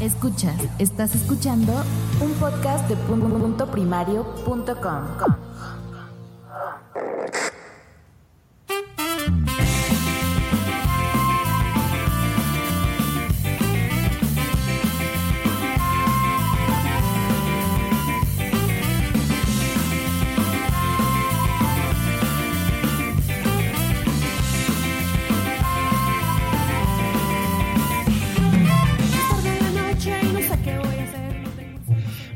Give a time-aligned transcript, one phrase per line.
[0.00, 1.72] Escuchas, estás escuchando
[2.20, 2.96] un podcast de
[4.44, 4.76] punto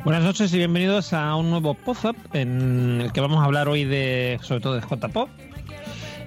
[0.04, 3.84] Buenas noches y bienvenidos a un nuevo pop-up en el que vamos a hablar hoy
[3.84, 5.28] de, sobre todo de J-Pop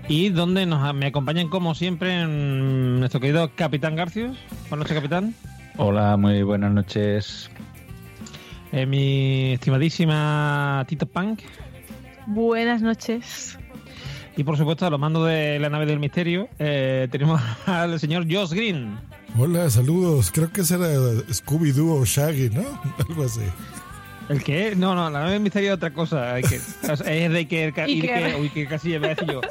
[0.07, 4.37] y donde nos, me acompañan como siempre nuestro querido Capitán Garcius.
[4.69, 5.33] Buenas noches, Capitán.
[5.77, 7.49] Hola, muy buenas noches.
[8.71, 11.41] Eh, mi estimadísima Tito Punk.
[12.27, 13.57] Buenas noches.
[14.37, 18.25] Y por supuesto, a los mandos de la nave del misterio, eh, tenemos al señor
[18.31, 18.99] Josh Green.
[19.37, 20.31] Hola, saludos.
[20.31, 22.63] Creo que ese era Scooby-Doo o Shaggy, ¿no?
[23.09, 23.41] Algo así.
[24.29, 24.75] ¿El qué?
[24.75, 26.37] No, no, la nave misterio es otra cosa.
[26.39, 26.49] es
[27.05, 29.41] de Iker, Iker, Iker, Iker Casillas, voy a decir yo.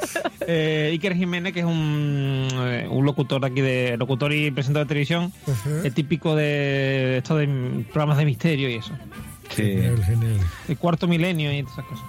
[0.47, 4.89] Eh, Iker Jiménez, que es un, eh, un locutor aquí de locutor y presentador de
[4.89, 5.31] televisión,
[5.83, 8.93] es típico de esto de programas de misterio y eso.
[9.49, 9.63] Sí.
[9.63, 10.39] Genial, genial.
[10.67, 12.05] El cuarto milenio y esas cosas.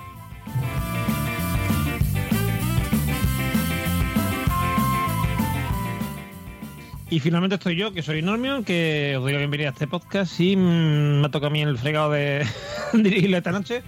[7.10, 10.40] Y finalmente estoy yo, que soy Normion, que os doy la bienvenida a este podcast
[10.40, 12.46] y mm, me toca a mí el fregado de
[12.92, 13.82] dirigirlo esta noche.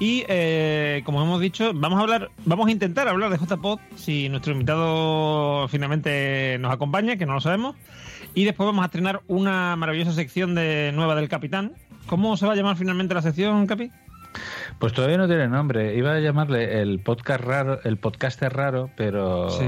[0.00, 4.28] Y eh, como hemos dicho, vamos a hablar, vamos a intentar hablar de JPod si
[4.28, 7.76] nuestro invitado finalmente nos acompaña, que no lo sabemos.
[8.34, 11.72] Y después vamos a estrenar una maravillosa sección de nueva del Capitán.
[12.06, 13.90] ¿Cómo se va a llamar finalmente la sección, Capi?
[14.80, 15.94] Pues todavía no tiene nombre.
[15.96, 19.64] Iba a llamarle el podcast raro, el podcaster raro, pero Sí.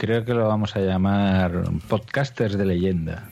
[0.00, 3.28] Creo que lo vamos a llamar podcasters de leyenda.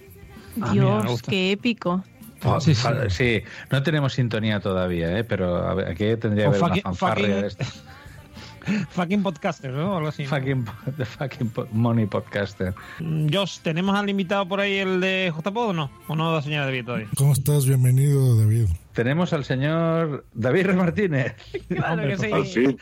[0.60, 2.04] Ah, Dios, qué épico.
[2.40, 2.82] Fa- Sí, sí.
[2.82, 5.24] fa- sí, no tenemos sintonía todavía, ¿eh?
[5.24, 7.64] pero a ver, aquí tendría que haber fucking- una fanfarria fucking- de esto.
[8.90, 9.96] Fucking podcaster, ¿no?
[9.96, 10.24] Algo así.
[10.24, 10.28] ¿no?
[10.28, 10.66] Fucking,
[10.98, 12.74] the fucking money podcaster.
[13.00, 15.90] Mm, Josh, ¿tenemos al invitado por ahí el de JPod o no?
[16.06, 17.08] ¿O no da señal de vida todavía?
[17.16, 17.64] ¿Cómo estás?
[17.64, 18.66] Bienvenido, David.
[18.92, 20.66] Tenemos al señor David.
[20.74, 21.34] Martínez.
[21.68, 22.76] Claro que sí.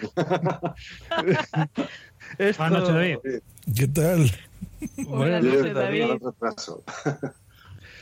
[2.39, 3.17] Esto- Buenas noches, David.
[3.77, 4.31] ¿Qué tal?
[5.09, 6.05] Buenas noches, David.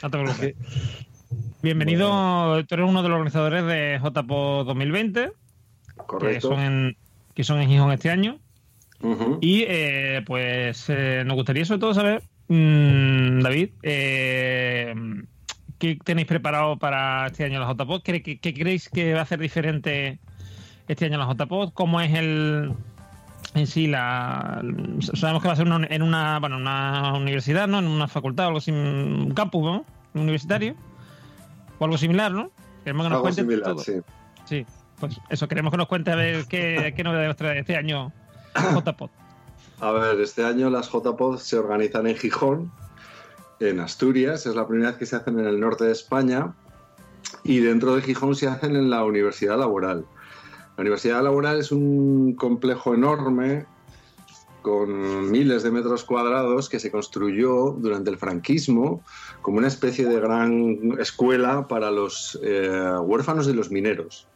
[0.02, 0.54] No te preocupes.
[1.62, 5.32] Bienvenido, tú eres uno de los organizadores de JPO 2020, que
[6.06, 6.48] Correcto.
[6.48, 6.96] son en,
[7.34, 8.38] que son en Gijón este año.
[9.40, 14.94] Y eh, pues eh, nos gustaría sobre todo saber, mm, David, eh,
[15.78, 18.02] ¿qué tenéis preparado para este año la JPO?
[18.02, 20.18] ¿Qué, qué, qué creéis que va a ser diferente
[20.88, 21.72] este año la JPO?
[21.74, 22.72] ¿Cómo es el
[23.54, 24.62] en sí la
[25.15, 28.47] sabemos que va a ser una- en una bueno una universidad no en una facultad
[28.47, 29.84] o algo así un campus ¿no?
[30.15, 30.75] universitario
[31.78, 32.50] o algo similar no
[32.84, 33.78] queremos que nos Algo cuentes similar, todo.
[33.78, 33.93] sí.
[34.44, 34.66] Sí,
[35.00, 38.12] pues eso, queremos que nos cuente a ver qué, qué novedades trae este año
[38.54, 39.09] JPod.
[39.81, 42.70] A ver, este año las JPOD se organizan en Gijón,
[43.60, 44.44] en Asturias.
[44.47, 46.53] Es la primera vez que se hacen en el norte de España.
[47.43, 50.04] Y dentro de Gijón se hacen en la Universidad Laboral.
[50.76, 53.66] La Universidad Laboral es un complejo enorme
[54.62, 59.02] con miles de metros cuadrados que se construyó durante el franquismo
[59.42, 64.26] como una especie de gran escuela para los eh, huérfanos de los mineros.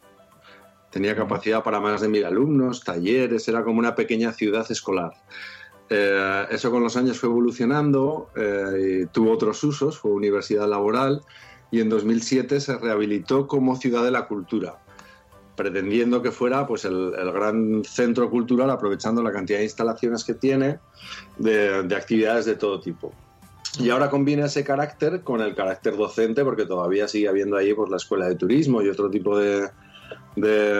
[0.91, 5.15] Tenía capacidad para más de mil alumnos, talleres, era como una pequeña ciudad escolar.
[5.91, 11.23] Eh, eso con los años fue evolucionando, eh, y tuvo otros usos, fue universidad laboral
[11.71, 14.79] y en 2007 se rehabilitó como ciudad de la cultura,
[15.59, 20.33] pretendiendo que fuera pues, el, el gran centro cultural, aprovechando la cantidad de instalaciones que
[20.33, 20.79] tiene
[21.37, 23.13] de, de actividades de todo tipo.
[23.79, 27.91] Y ahora combina ese carácter con el carácter docente, porque todavía sigue habiendo ahí pues,
[27.91, 29.69] la escuela de turismo y otro tipo de,
[30.37, 30.75] de,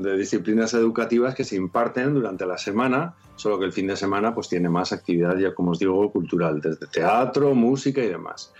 [0.00, 4.34] de disciplinas educativas que se imparten durante la semana, solo que el fin de semana
[4.34, 8.52] pues tiene más actividad, ya como os digo, cultural, desde teatro, música y demás.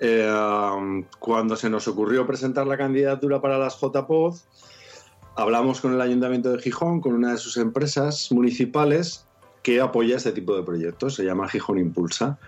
[0.00, 0.30] Eh,
[1.18, 4.36] cuando se nos ocurrió presentar la candidatura para las JPOD,
[5.38, 9.24] hablamos con el Ayuntamiento de Gijón, con una de sus empresas municipales
[9.62, 12.38] que apoya este tipo de proyectos, se llama Gijón Impulsa.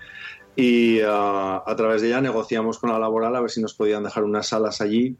[0.57, 4.03] y ah, a través de ella negociamos con la laboral a ver si nos podían
[4.03, 5.17] dejar unas salas allí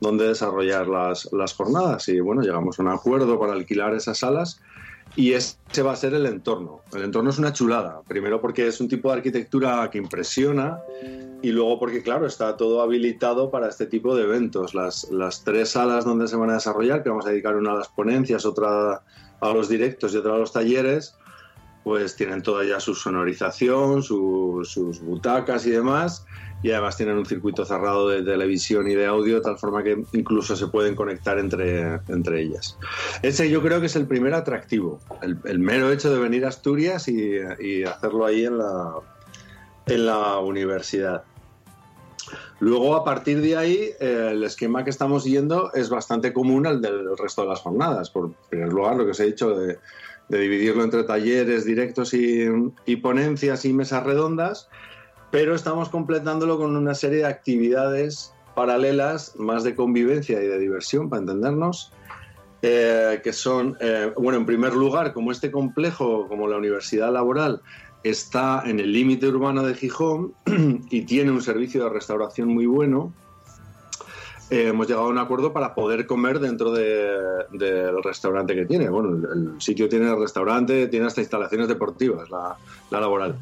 [0.00, 2.08] donde desarrollar las, las jornadas.
[2.08, 4.60] Y bueno, llegamos a un acuerdo para alquilar esas salas
[5.16, 6.80] y ese va a ser el entorno.
[6.94, 8.00] El entorno es una chulada.
[8.08, 10.78] Primero porque es un tipo de arquitectura que impresiona
[11.42, 14.74] y luego porque, claro, está todo habilitado para este tipo de eventos.
[14.74, 17.76] Las, las tres salas donde se van a desarrollar, que vamos a dedicar una a
[17.76, 19.02] las ponencias, otra
[19.40, 21.14] a los directos y otra a los talleres,
[21.84, 26.24] pues tienen toda ya su sonorización, su- sus butacas y demás.
[26.62, 30.04] Y además tienen un circuito cerrado de televisión y de audio, de tal forma que
[30.12, 32.78] incluso se pueden conectar entre, entre ellas.
[33.22, 37.08] Ese yo creo que es el primer atractivo, el, mero hecho de venir a Asturias
[37.08, 38.94] y, y hacerlo ahí en la,
[39.86, 41.24] en la universidad.
[42.60, 46.80] Luego, a partir de ahí, eh, el esquema que estamos siguiendo es bastante común al
[46.80, 48.10] del resto de las jornadas.
[48.10, 49.78] Por primer lugar, lo que os he dicho de,
[50.28, 52.46] de dividirlo entre talleres, directos y,
[52.86, 54.68] y ponencias y mesas redondas,
[55.32, 61.08] pero estamos completándolo con una serie de actividades paralelas, más de convivencia y de diversión,
[61.08, 61.90] para entendernos,
[62.60, 67.62] eh, que son, eh, bueno, en primer lugar, como este complejo, como la Universidad Laboral,
[68.04, 70.34] está en el límite urbano de Gijón
[70.90, 73.12] y tiene un servicio de restauración muy bueno,
[74.50, 78.90] eh, hemos llegado a un acuerdo para poder comer dentro de- del restaurante que tiene.
[78.90, 82.54] Bueno, el, el sitio tiene restaurante, tiene hasta instalaciones deportivas, la
[82.90, 83.38] laboral.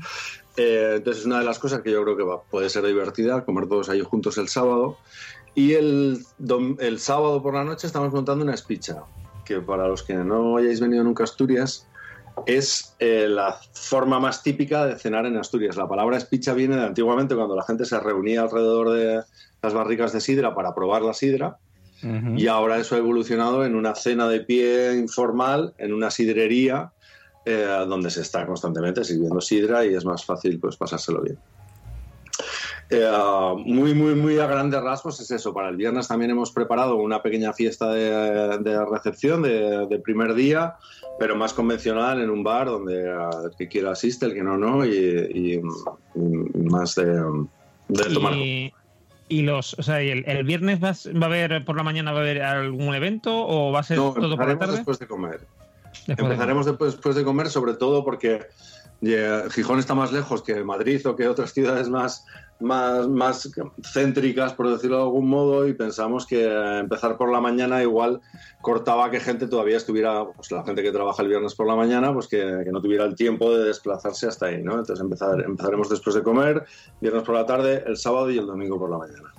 [0.57, 3.45] Eh, entonces es una de las cosas que yo creo que va- puede ser divertida,
[3.45, 4.99] comer todos ahí juntos el sábado.
[5.55, 9.03] Y el, dom- el sábado por la noche estamos montando una espicha,
[9.45, 11.87] que para los que no hayáis venido nunca a Asturias,
[12.47, 15.77] es eh, la forma más típica de cenar en Asturias.
[15.77, 19.23] La palabra espicha viene de antiguamente cuando la gente se reunía alrededor de
[19.63, 21.59] las barricas de sidra para probar la sidra.
[22.39, 26.93] Y ahora eso ha evolucionado en una cena de pie informal, en una sidrería,
[27.45, 31.39] eh, donde se está constantemente sirviendo sidra y es más fácil pues pasárselo bien.
[32.93, 33.09] Eh,
[33.67, 35.55] muy, muy, muy a grandes rasgos es eso.
[35.55, 40.35] Para el viernes también hemos preparado una pequeña fiesta de, de recepción de, de primer
[40.35, 40.75] día,
[41.19, 44.85] pero más convencional en un bar donde el que quiera asiste, el que no, no,
[44.85, 45.61] y, y-
[46.15, 47.05] y más de,
[47.89, 48.35] de tomar.
[48.35, 48.73] Y,
[49.29, 52.11] y los, o sea, y el, el viernes vas- va a haber por la mañana
[52.11, 54.77] va a haber algún evento o va a ser No, todo por la tarde.
[54.77, 55.47] después de comer.
[56.07, 58.47] Después Empezaremos después, después de comer, sobre todo porque
[59.03, 62.27] eh, Gijón está más lejos que Madrid o que otras ciudades más,
[62.61, 63.51] más, más
[63.93, 66.45] céntricas, por decirlo de algún modo, y pensamos que
[66.79, 68.21] empezar por la mañana igual
[68.61, 72.13] cortaba que gente todavía estuviera, pues la gente que trabaja el viernes por la mañana,
[72.13, 74.73] pues que, que no tuviera el tiempo de desplazarse hasta ahí, ¿no?
[74.73, 76.65] Entonces empezar, empezaremos después de comer,
[77.01, 79.33] viernes por la tarde, el sábado y el domingo por la mañana.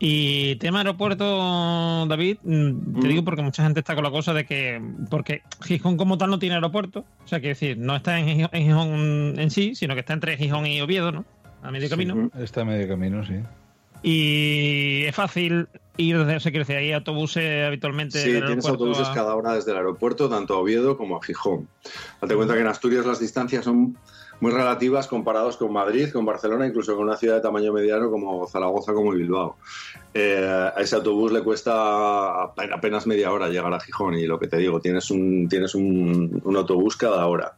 [0.00, 3.08] Y tema aeropuerto, David, mm, te Mm.
[3.08, 4.80] digo porque mucha gente está con la cosa de que,
[5.10, 8.50] porque Gijón como tal no tiene aeropuerto, o sea, quiero decir, no está en Gijón,
[8.52, 11.24] en Gijón en sí, sino que está entre Gijón y Oviedo, ¿no?
[11.62, 12.30] A medio camino.
[12.38, 13.34] Está a medio camino, sí.
[14.02, 15.66] Y es fácil
[15.96, 18.20] ir desde, o sea, quiero decir, hay autobuses habitualmente.
[18.22, 21.22] Sí, del tienes autobuses a- cada hora desde el aeropuerto, tanto a Oviedo como a
[21.22, 21.68] Gijón.
[22.22, 23.96] Date cuenta que en Asturias las distancias son
[24.40, 28.46] muy relativas comparados con Madrid, con Barcelona, incluso con una ciudad de tamaño mediano como
[28.46, 29.56] Zaragoza, como Bilbao.
[30.14, 34.46] Eh, a ese autobús le cuesta apenas media hora llegar a Gijón y lo que
[34.46, 37.54] te digo, tienes un, tienes un autobús cada hora.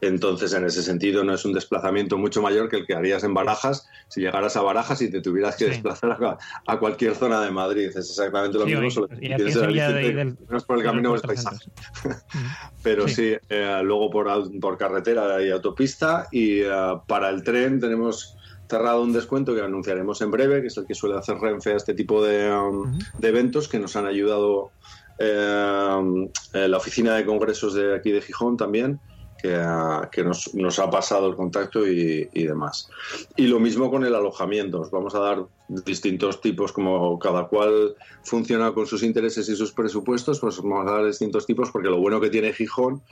[0.00, 3.34] Entonces, en ese sentido, no es un desplazamiento mucho mayor que el que harías en
[3.34, 5.70] Barajas si llegaras a Barajas y te tuvieras que Sí.
[5.72, 7.86] desplazar a, a cualquier zona de Madrid.
[7.88, 10.84] Es exactamente lo Sí, mismo, solo que tienes el de- aliciente, del- menos por el
[10.84, 11.56] camino aeropuerto paisaje.
[11.64, 12.08] sí.
[12.82, 13.14] Pero Sí.
[13.14, 14.28] sí, eh, luego por,
[14.60, 16.70] por carretera y autopista y eh,
[17.08, 18.36] para el tren tenemos
[18.70, 21.76] cerrado un descuento que anunciaremos en breve, que es el que suele hacer Renfe a
[21.76, 24.72] este tipo de, um, de eventos que nos han ayudado
[25.18, 26.28] eh,
[26.68, 29.00] la oficina de congresos de aquí de Gijón también,
[29.40, 32.90] que, ah, nos, ha pasado el contacto y, demás.
[33.36, 34.80] Y lo mismo con el alojamiento.
[34.80, 39.72] Os vamos a dar distintos tipos, como cada cual funciona con sus intereses y sus
[39.72, 43.02] presupuestos, pues vamos a dar distintos tipos, porque lo bueno que tiene Gijón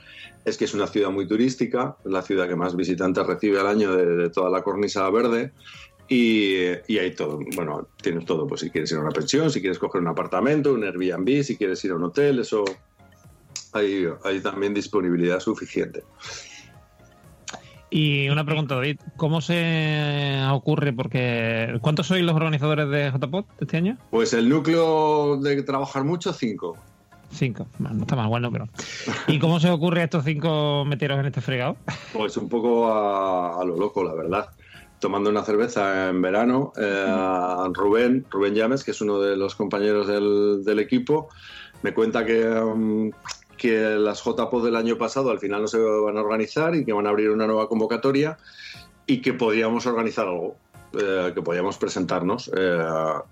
[0.43, 3.95] es que es una ciudad muy turística, la ciudad que más visitantes recibe al año
[3.95, 5.51] de, de toda la cornisa verde.
[6.09, 6.55] Y,
[6.87, 9.77] y hay todo, bueno, tienes todo, pues si quieres ir a una pensión, si quieres
[9.77, 12.63] coger un apartamento, un Airbnb, si quieres ir a un hotel, eso
[13.73, 16.03] hay, hay también disponibilidad suficiente.
[17.89, 20.91] Y una pregunta, David, ¿cómo se ocurre?
[20.91, 23.97] Porque ¿cuántos sois los organizadores de JPOT este año?
[24.11, 26.77] Pues el núcleo de trabajar mucho, cinco.
[27.31, 27.67] Cinco.
[27.79, 28.67] No está mal bueno, pero.
[29.27, 31.77] ¿Y cómo se ocurre a estos cinco meteros en este fregado?
[32.13, 34.49] Pues un poco a, a lo loco, la verdad.
[34.99, 37.05] Tomando una cerveza en verano, eh,
[37.73, 41.29] Rubén, Rubén Llames, que es uno de los compañeros del, del equipo,
[41.83, 43.11] me cuenta que, um,
[43.57, 46.93] que las JPO del año pasado al final no se van a organizar y que
[46.93, 48.37] van a abrir una nueva convocatoria
[49.05, 50.55] y que podíamos organizar algo,
[50.93, 52.51] eh, que podíamos presentarnos.
[52.55, 52.83] eh,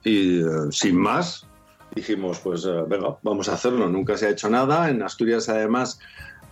[0.03, 1.47] y eh, sin más,
[1.95, 3.87] dijimos, pues eh, venga, vamos a hacerlo.
[3.87, 4.89] Nunca se ha hecho nada.
[4.89, 5.99] En Asturias, además,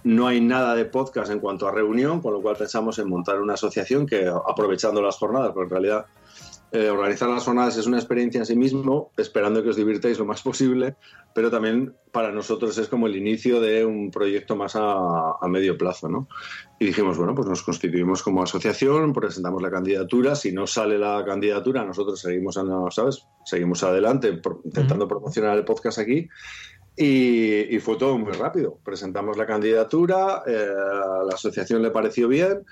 [0.04, 3.42] no hay nada de podcast en cuanto a reunión, con lo cual pensamos en montar
[3.42, 6.06] una asociación que, aprovechando las jornadas, porque en realidad
[6.74, 10.26] eh, organizar las jornadas es una experiencia en sí mismo, esperando que os divirtáis lo
[10.26, 10.96] más posible,
[11.34, 15.78] pero también para nosotros es como el inicio de un proyecto más a, a medio
[15.78, 16.28] plazo, ¿no?
[16.80, 21.24] Y dijimos, bueno, pues nos constituimos como asociación, presentamos la candidatura, si no sale la
[21.26, 23.26] candidatura, nosotros seguimos, ¿sabes?
[23.46, 26.28] Seguimos adelante pro- intentando promocionar el podcast aquí.
[26.96, 28.78] Y, y fue todo muy rápido.
[28.86, 32.66] Presentamos la candidatura, eh, a la asociación le pareció bien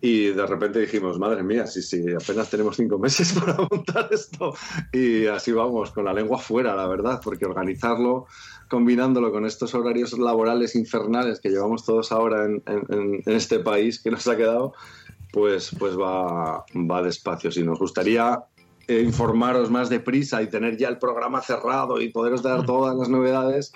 [0.00, 4.54] y de repente dijimos, madre mía, sí, sí, apenas tenemos cinco meses para montar esto.
[4.92, 8.26] Y así vamos, con la lengua fuera, la verdad, porque organizarlo,
[8.68, 14.00] combinándolo con estos horarios laborales infernales que llevamos todos ahora en, en- en este país
[14.00, 14.72] que nos ha quedado,
[15.32, 17.50] pues, pues va, va despacio.
[17.50, 18.44] Si nos gustaría
[18.86, 23.08] eh, informaros más deprisa y tener ya el programa cerrado y poderos dar todas las
[23.08, 23.72] novedades,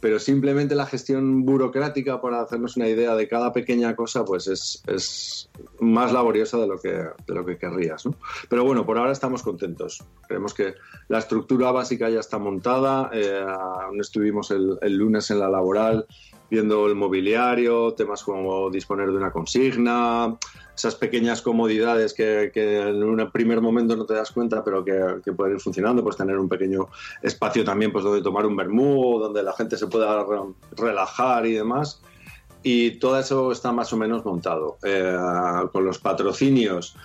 [0.00, 4.82] pero simplemente la gestión burocrática para hacernos una idea de cada pequeña cosa, pues es,
[4.86, 8.06] es más laboriosa de lo que, de lo que querrías.
[8.06, 8.14] ¿no?
[8.48, 10.02] Pero bueno, por ahora estamos contentos.
[10.26, 10.74] Creemos que
[11.08, 13.10] la estructura básica ya está montada.
[13.12, 16.06] eh, aún estuvimos el, el lunes en la laboral
[16.50, 20.36] viendo el mobiliario, temas como disponer de una consigna,
[20.80, 24.98] esas pequeñas comodidades que, que en un primer momento no te das cuenta, pero que,
[25.24, 26.88] que pueden ir funcionando, pues tener un pequeño
[27.22, 31.52] espacio también pues donde tomar un vermú, donde la gente se pueda re- relajar y
[31.52, 32.00] demás.
[32.62, 34.76] Y todo eso está más o menos montado.
[34.82, 35.16] Eh,
[35.72, 36.96] con los patrocinios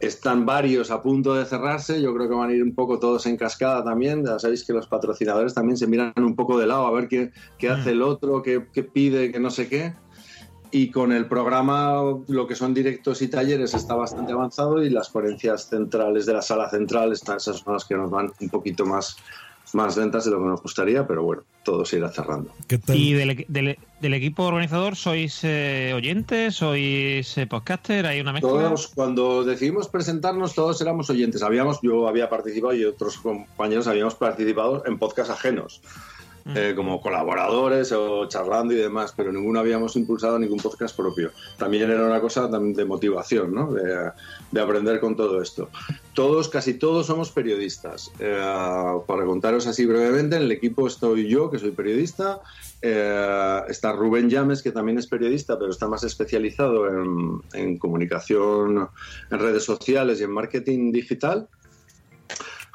[0.00, 2.00] están varios a punto de cerrarse.
[2.00, 4.24] Yo creo que van a ir un poco todos en cascada también.
[4.24, 7.32] Ya sabéis que los patrocinadores también se miran un poco de lado a ver qué,
[7.58, 9.94] qué hace el otro, qué, qué pide, qué no sé qué.
[10.76, 15.08] Y con el programa, lo que son directos y talleres está bastante avanzado y las
[15.08, 18.84] ponencias centrales de la sala central, están, esas son las que nos van un poquito
[18.84, 19.16] más,
[19.72, 22.50] más lentas de lo que nos gustaría, pero bueno, todo se irá cerrando.
[22.66, 22.96] ¿Qué tal?
[22.96, 26.56] ¿Y del, del- del equipo organizador sois eh, oyentes?
[26.56, 28.04] ¿Sois eh, podcaster?
[28.06, 28.50] ¿Hay una mezcla?
[28.50, 31.44] Todos, cuando decidimos presentarnos, todos éramos oyentes.
[31.44, 35.80] Habíamos, yo había participado y otros compañeros habíamos participado en podcasts ajenos,
[36.54, 41.30] eh, como colaboradores o charlando y demás, pero ninguno habíamos impulsado ningún podcast propio.
[41.56, 43.72] También era una cosa de motivación, ¿no?
[43.72, 44.10] de,
[44.50, 45.70] de aprender con todo esto.
[46.12, 48.12] Todos, casi todos somos periodistas.
[48.18, 48.38] Eh,
[49.06, 52.40] para contaros así brevemente, en el equipo estoy yo, que soy periodista,
[52.82, 58.88] eh, está Rubén Llames, que también es periodista, pero está más especializado en, en comunicación
[59.30, 61.48] en redes sociales y en marketing digital.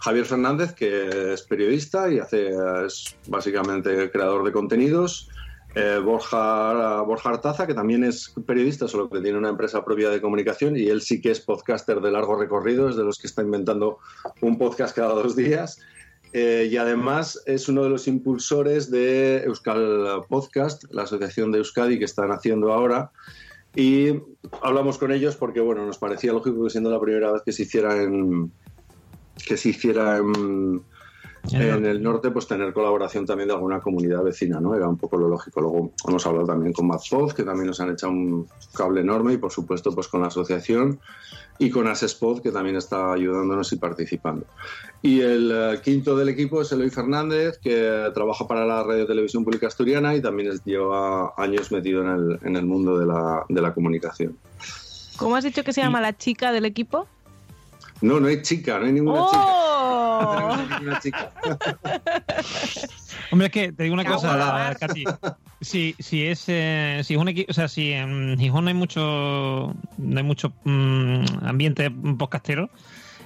[0.02, 2.52] Javier Fernández, que es periodista y hace,
[2.86, 5.30] es básicamente creador de contenidos.
[5.76, 10.20] Eh, Borja, Borja Artaza, que también es periodista, solo que tiene una empresa propia de
[10.20, 13.44] comunicación y él sí que es podcaster de largo recorrido, es de los que está
[13.44, 14.00] inventando
[14.42, 15.80] un podcast cada dos días.
[16.32, 22.00] Eh, y además es uno de los impulsores de Euskal Podcast, la asociación de Euskadi
[22.00, 23.12] que están haciendo ahora.
[23.76, 24.14] Y
[24.62, 27.64] hablamos con ellos porque bueno, nos parecía lógico que siendo la primera vez que se
[27.64, 28.52] hiciera en
[29.46, 30.82] que se hiciera en,
[31.52, 34.76] en el norte, pues tener colaboración también de alguna comunidad vecina, ¿no?
[34.76, 35.62] Era un poco lo lógico.
[35.62, 39.38] Luego hemos hablado también con Mazpod, que también nos han echado un cable enorme, y
[39.38, 41.00] por supuesto, pues con la asociación
[41.62, 44.46] y con Asespod, que también está ayudándonos y participando.
[45.02, 49.44] Y el eh, quinto del equipo es Eloy Fernández, que trabaja para la Radio Televisión
[49.44, 53.44] Pública Asturiana y también es- lleva años metido en el, en el mundo de la,
[53.50, 54.38] de la comunicación.
[55.18, 57.08] ¿Cómo has dicho que se llama la chica del equipo?
[58.02, 59.46] No, no hay chica, no hay ninguna chica.
[59.46, 60.22] ¡Oh!
[60.22, 61.32] No tenemos aquí ninguna chica.
[63.32, 64.76] Hombre, es que te digo una cosa.
[64.80, 65.04] Katy.
[65.62, 68.74] Si, si es, eh, si es un equipo, o sea, si en Gijón no hay
[68.74, 72.70] mucho, no hay mucho mm, ambiente podcastero,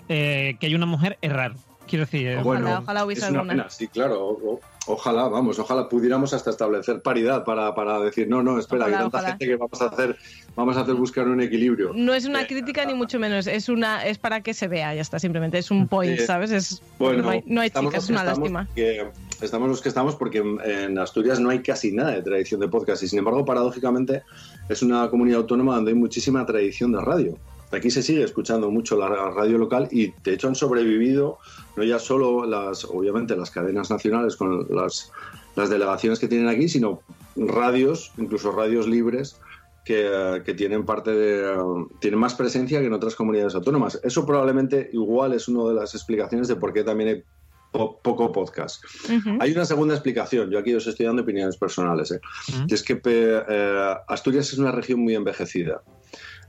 [0.09, 1.55] eh, que hay una mujer es raro.
[1.93, 3.53] Quiero decir, eh, Ojalá, ojalá hubiese es una alguna.
[3.53, 4.19] pena, sí, claro.
[4.25, 8.85] o- o- ojalá, vamos, ojalá pudiéramos hasta establecer paridad para, para decir, no, no, espera,
[8.85, 9.29] Ojalá, hay tanta ojalá.
[9.33, 10.17] gente que vamos a hacer,
[10.55, 11.91] vamos a hacer buscar un equilibrio.
[11.93, 14.95] No es una Eh, crítica ni mucho menos, es una es para que se vea,
[14.95, 16.49] ya está, simplemente es un point, Eh, ¿sabes?
[16.49, 18.67] Es, Bueno, no hay, no hay estamos chicas, es una que estamos lástima.
[18.73, 19.07] que-
[19.45, 23.03] estamos los que estamos porque en Asturias no hay casi nada de tradición de podcast
[23.03, 24.23] y sin embargo, paradójicamente,
[24.67, 27.37] es una comunidad autónoma donde hay muchísima tradición de radio.
[27.73, 31.37] Aquí se sigue escuchando mucho la radio local y de hecho han sobrevivido
[31.75, 35.11] no ya solo las, obviamente, las cadenas nacionales con las,
[35.55, 37.01] las delegaciones que tienen aquí, sino
[37.35, 39.39] radios, incluso radios libres,
[39.85, 41.57] que, que tienen parte de
[41.99, 43.99] tienen más presencia que en otras comunidades autónomas.
[44.03, 47.23] Eso probablemente igual es una de las explicaciones de por qué también hay
[47.71, 48.83] po- poco podcast.
[49.09, 49.37] Ujú.
[49.41, 52.21] Hay una segunda explicación, yo aquí os estoy dando opiniones personales, ¿eh?
[52.49, 52.65] Ujú.
[52.69, 55.81] y es que eh, Asturias es una región muy envejecida.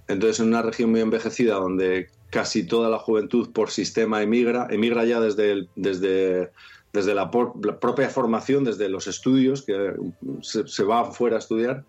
[0.08, 5.04] Entonces, en una región muy envejecida donde casi toda la juventud por sistema emigra, emigra
[5.04, 6.50] ya desde, desde,
[6.92, 9.92] desde la, por- la propia formación, desde los estudios, que
[10.42, 11.84] se, se va fuera a estudiar,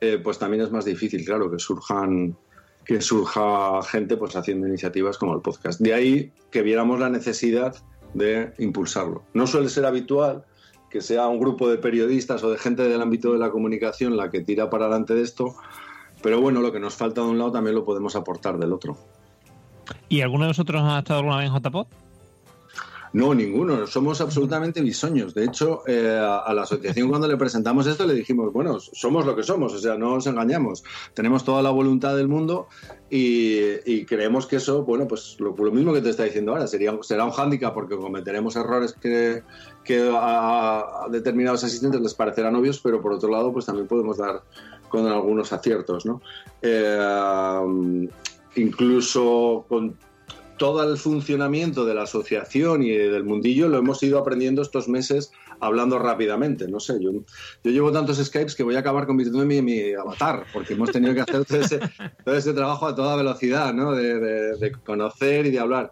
[0.00, 2.36] eh, pues también es más difícil, claro, que surjan
[2.84, 5.78] que surja gente pues haciendo iniciativas como el podcast.
[5.78, 7.76] De ahí que viéramos la necesidad
[8.14, 9.24] de impulsarlo.
[9.34, 10.46] No suele ser habitual
[10.88, 14.30] que sea un grupo de periodistas o de gente del ámbito de la comunicación la
[14.30, 15.54] que tira para adelante de esto,
[16.22, 18.96] pero bueno, lo que nos falta de un lado también lo podemos aportar del otro.
[20.08, 21.86] ¿Y alguno de vosotros ha estado alguna vez en JPod?
[23.12, 23.86] No, ninguno.
[23.86, 25.34] Somos absolutamente bisoños.
[25.34, 29.24] De hecho, eh, a, a la asociación cuando le presentamos esto le dijimos, bueno, somos
[29.24, 30.84] lo que somos, o sea, no nos engañamos.
[31.14, 32.68] Tenemos toda la voluntad del mundo
[33.10, 36.66] y, y creemos que eso, bueno, pues lo, lo mismo que te está diciendo ahora,
[36.66, 39.42] sería, será un hándicap porque cometeremos errores que,
[39.84, 44.18] que a, a determinados asistentes les parecerán obvios, pero por otro lado, pues también podemos
[44.18, 44.42] dar
[44.88, 46.20] con algunos aciertos, ¿no?
[46.62, 48.08] Eh,
[48.56, 49.96] incluso con
[50.56, 55.30] todo el funcionamiento de la asociación y del mundillo lo hemos ido aprendiendo estos meses
[55.60, 56.68] hablando rápidamente.
[56.68, 60.44] No sé, yo, yo llevo tantos Skypes que voy a acabar convirtiéndome en mi, avatar,
[60.52, 63.92] porque hemos tenido que hacer todo ese, trabajo a toda velocidad, ¿no?
[63.92, 65.90] De- de conocer y de hablar.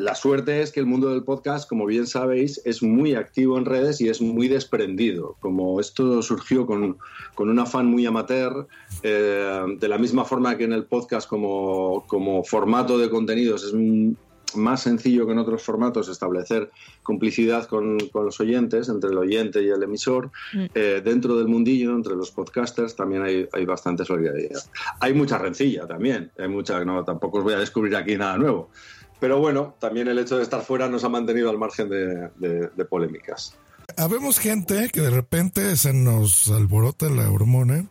[0.00, 3.66] La suerte es que el mundo del podcast, como bien sabéis, es muy activo en
[3.66, 5.36] redes y es muy desprendido.
[5.40, 6.96] Como esto surgió con,
[7.34, 8.66] con un afán muy amateur,
[9.02, 13.74] eh, de la misma forma que en el podcast como, como formato de contenidos es
[13.74, 14.12] mm,
[14.54, 16.70] más sencillo que en otros formatos establecer
[17.02, 20.30] complicidad con, con los oyentes, entre el oyente y el emisor,
[20.74, 24.62] eh, dentro del mundillo, entre los podcasters, también hay, hay bastante solidaridad.
[25.00, 28.70] Hay mucha rencilla también, hay mucha, no, tampoco os voy a descubrir aquí nada nuevo.
[29.20, 32.68] Pero bueno, también el hecho de estar fuera nos ha mantenido al margen de, de-
[32.74, 33.54] de polémicas.
[33.96, 37.86] Habemos gente que de repente se nos alborota la hormona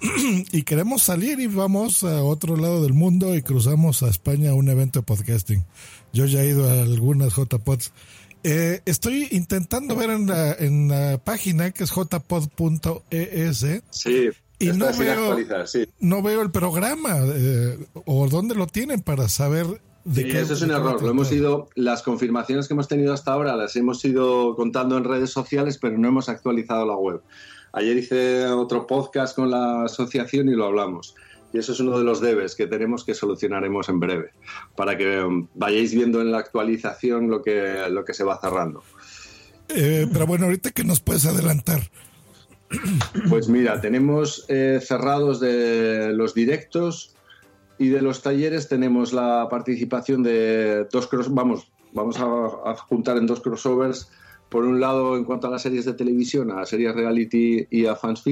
[0.52, 4.54] y queremos salir y vamos a otro lado del mundo y cruzamos a España a
[4.54, 5.64] un evento de podcasting.
[6.12, 7.92] Yo ya he ido a algunas JPods.
[8.42, 14.28] Eh, estoy intentando ver en la, en la página que es jpod.es Sí,
[14.58, 15.86] Y no veo- sí.
[16.00, 17.76] no veo el programa eh,
[18.06, 19.66] o dónde lo tienen para saber
[20.12, 21.00] Sí, qué eso es un error.
[21.02, 25.04] Lo hemos ido, las confirmaciones que hemos tenido hasta ahora las hemos ido contando en
[25.04, 27.22] redes sociales, pero no hemos actualizado la web.
[27.72, 31.14] Ayer hice otro podcast con la asociación y lo hablamos.
[31.52, 34.30] Y eso es uno de los debes que tenemos que solucionaremos en breve,
[34.76, 38.82] para que um, vayáis viendo en la actualización lo que, lo que se va cerrando.
[39.68, 41.80] Eh, pero bueno, ahorita que nos puedes adelantar.
[43.28, 47.16] Pues mira, tenemos eh, cerrados de los directos
[47.80, 53.26] y de los talleres tenemos la participación de dos cross, vamos, vamos a, juntar en
[53.26, 54.10] dos crossovers.
[54.50, 57.96] Por un lado, en cuanto a las series de televisión, a series reality y a
[57.96, 58.22] fans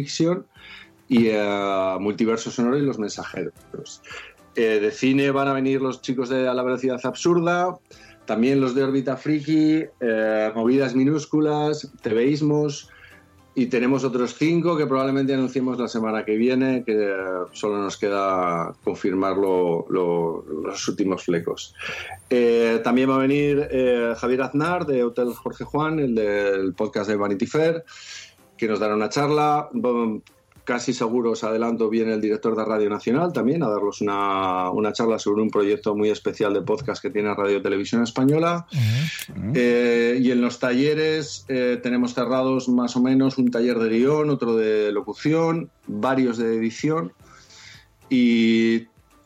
[1.09, 3.55] y a multiverso sonoro y los mensajeros.
[4.55, 7.79] Eh, de cine van a venir los chicos de A la velocidad absurda,
[8.27, 12.91] también los de órbita friki, eh, movidas minúsculas, TVismos,
[13.61, 17.16] y tenemos otros cinco que probablemente anunciemos la semana que viene, que eh,
[17.53, 21.75] solo nos queda confirmar lo- lo- los últimos flecos.
[22.31, 27.11] Eh, también va a venir eh, Javier Aznar de Hotel Jorge Juan, el del podcast
[27.11, 27.85] de Vanity Fair,
[28.57, 29.68] que nos dará una charla.
[30.68, 34.92] Casi seguro, os adelanto, viene el director de Radio Nacional también a darnos una, una
[34.92, 38.66] charla sobre un proyecto muy especial de podcast que tiene Radio Televisión Española.
[39.54, 44.28] Eh, y en los talleres eh, tenemos cerrados más o menos un taller de guion,
[44.28, 47.14] otro de locución, varios de edición.
[48.11, 48.88] Y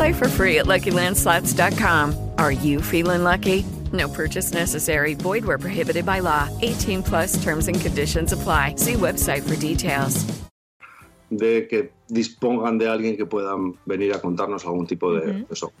[0.00, 2.14] Play for free at LuckyLandSlots.com.
[2.38, 3.64] Are you feeling lucky?
[3.92, 5.12] No purchase necessary.
[5.12, 6.48] Void where prohibited by law.
[6.62, 8.76] 18 plus terms and conditions apply.
[8.76, 10.24] See website for details.
[11.30, 15.46] de que dispongan de alguien que puedan venir a contarnos algún tipo de Ujú.
[15.52, 15.72] eso.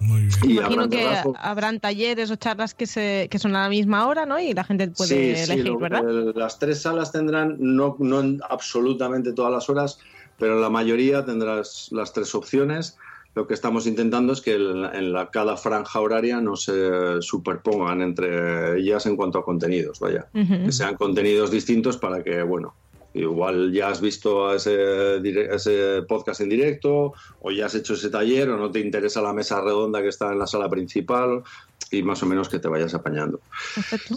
[0.00, 0.30] Muy bien.
[0.42, 4.06] Y Imagino habrán que habrán talleres o charlas que, se, que son a la misma
[4.08, 4.38] hora, ¿no?
[4.40, 6.02] Y la gente puede Sí, sí, elegir, lo- ¿verdad?
[6.34, 9.98] las tres salas tendrán, no, no en absolutamente todas las horas,
[10.38, 12.96] pero la mayoría tendrás las tres opciones.
[13.34, 18.00] Lo que estamos intentando es que el- en la, cada franja horaria no se superpongan
[18.00, 20.28] entre ellas en cuanto a contenidos, vaya.
[20.32, 22.76] Que sean contenidos distintos para que, bueno,
[23.12, 25.16] igual ya has visto ese,
[25.52, 29.32] ese podcast en directo o ya has hecho ese taller o no te interesa la
[29.32, 31.42] mesa redonda que está en la sala principal
[31.90, 33.40] y más o menos que te vayas apañando.
[33.74, 34.16] Perfecto.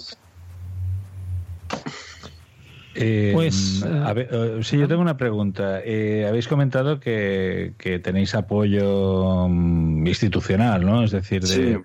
[3.00, 5.82] Eh, Pues, mm, a ver, eh, sí, yo tengo una pregunta.
[5.84, 11.04] Eh, habéis comentado que, que tenéis apoyo mm, institucional, ¿no?
[11.04, 11.78] Es decir, de, Sí.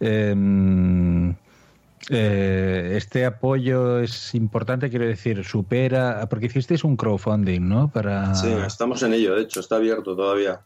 [0.00, 1.30] eh, mm,
[2.10, 7.88] eh, este apoyo es importante, quiero decir, supera, porque hicisteis un crowdfunding, ¿no?
[7.90, 10.60] Para, Sí, estamos en ello, de hecho, está abierto todavía.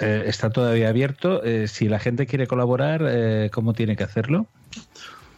[0.00, 1.42] eh, está todavía abierto.
[1.44, 4.46] Eh, si la gente quiere colaborar, eh, ¿cómo tiene que hacerlo?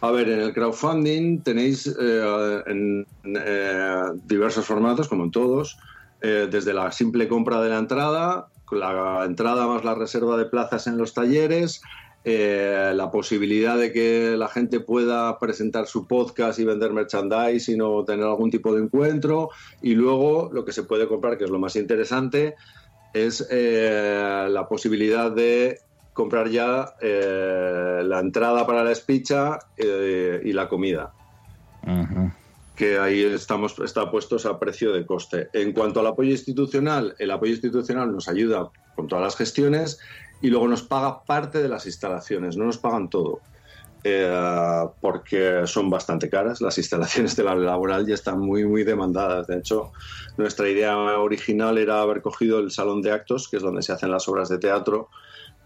[0.01, 5.77] A ver, en el crowdfunding tenéis eh, en, eh, diversos formatos, como en todos,
[6.21, 10.87] eh, desde la simple compra de la entrada, la entrada más la reserva de plazas
[10.87, 11.81] en los talleres,
[12.25, 18.03] eh, la posibilidad de que la gente pueda presentar su podcast y vender merchandising o
[18.03, 19.49] tener algún tipo de encuentro,
[19.81, 22.55] y luego lo que se puede comprar, que es lo más interesante,
[23.13, 25.79] es eh, la posibilidad de
[26.19, 31.13] comprar ya eh, la entrada para la espicha eh, y la comida,
[32.75, 35.47] que ahí estamos está puestos a precio de coste.
[35.53, 39.97] En cuanto al apoyo institucional, el apoyo institucional nos ayuda con todas las gestiones
[40.41, 43.39] y luego nos paga parte de las instalaciones, no nos pagan todo.
[44.03, 46.61] eh, porque son bastante caras.
[46.61, 49.47] Las instalaciones de la laboral ya están muy, muy demandadas.
[49.47, 49.91] De hecho,
[50.37, 54.11] nuestra idea original era haber cogido el salón de actos, que es donde se hacen
[54.11, 55.09] las obras de teatro,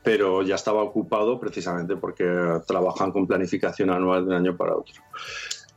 [0.03, 2.25] pero ya estaba ocupado precisamente porque
[2.67, 4.95] trabajan con planificación anual de un año para otro.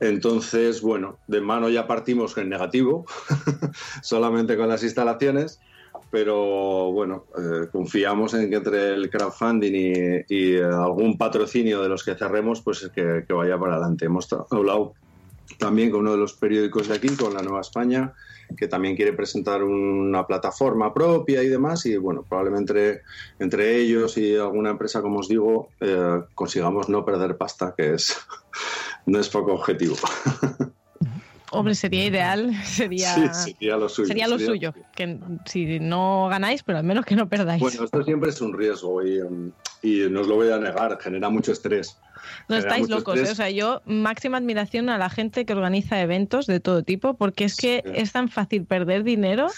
[0.01, 3.07] Entonces, bueno, de mano ya partimos en negativo,
[4.03, 5.61] solamente con las instalaciones,
[6.11, 12.05] pero bueno, eh, confiamos en que entre el crowdfunding y, eh, algún patrocinio de los
[12.05, 14.05] que cerremos, pues que, que vaya para adelante.
[14.05, 14.95] Hemos hablado
[15.59, 18.13] también con uno de los periódicos de aquí, con la Nueva España,
[18.57, 23.03] que también quiere presentar una plataforma propia y demás, y bueno, probablemente entre,
[23.39, 28.17] entre ellos y alguna empresa, como os digo, eh, consigamos no perder pasta, que es
[29.07, 29.97] no es poco objetivo.
[31.53, 34.09] Hombre, sería ideal, sería, Sí, sería lo suyo.
[34.09, 34.75] sería lo sería- suyo.
[34.95, 37.61] Que si no ganáis, pero al menos que no perdáis.
[37.63, 39.21] Bueno, esto siempre es un riesgo y,
[39.83, 41.97] y no os lo voy a negar, genera mucho estrés.
[42.49, 43.31] No estáis locos, ¿eh?
[43.31, 47.45] o sea, yo máxima admiración a la gente que organiza eventos de todo tipo, porque
[47.45, 49.49] es que es tan fácil perder dinero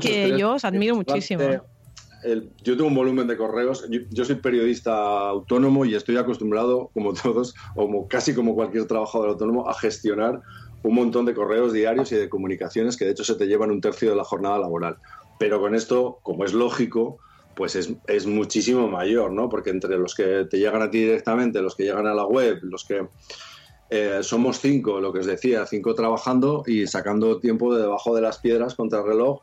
[0.00, 0.38] que estrés.
[0.38, 1.42] yo os admiro muchísimo.
[2.22, 3.86] el- yo tengo un volumen de correos.
[3.90, 8.86] Yo, yo soy periodista autónomo y estoy acostumbrado, como todos, o como, casi como cualquier
[8.86, 10.40] trabajador autónomo, a gestionar
[10.82, 13.80] un montón de correos diarios y de comunicaciones que de hecho se te llevan un
[13.80, 14.96] tercio de la jornada laboral.
[15.38, 17.18] Pero con esto, como es lógico,
[17.56, 19.48] pues es, es muchísimo mayor, ¿no?
[19.48, 22.58] Porque entre los que te llegan a ti directamente, los que llegan a la web,
[22.62, 23.08] los que
[23.88, 28.20] eh, somos cinco, lo que os decía, cinco trabajando y sacando tiempo de debajo de
[28.20, 29.40] las piedras contra el reloj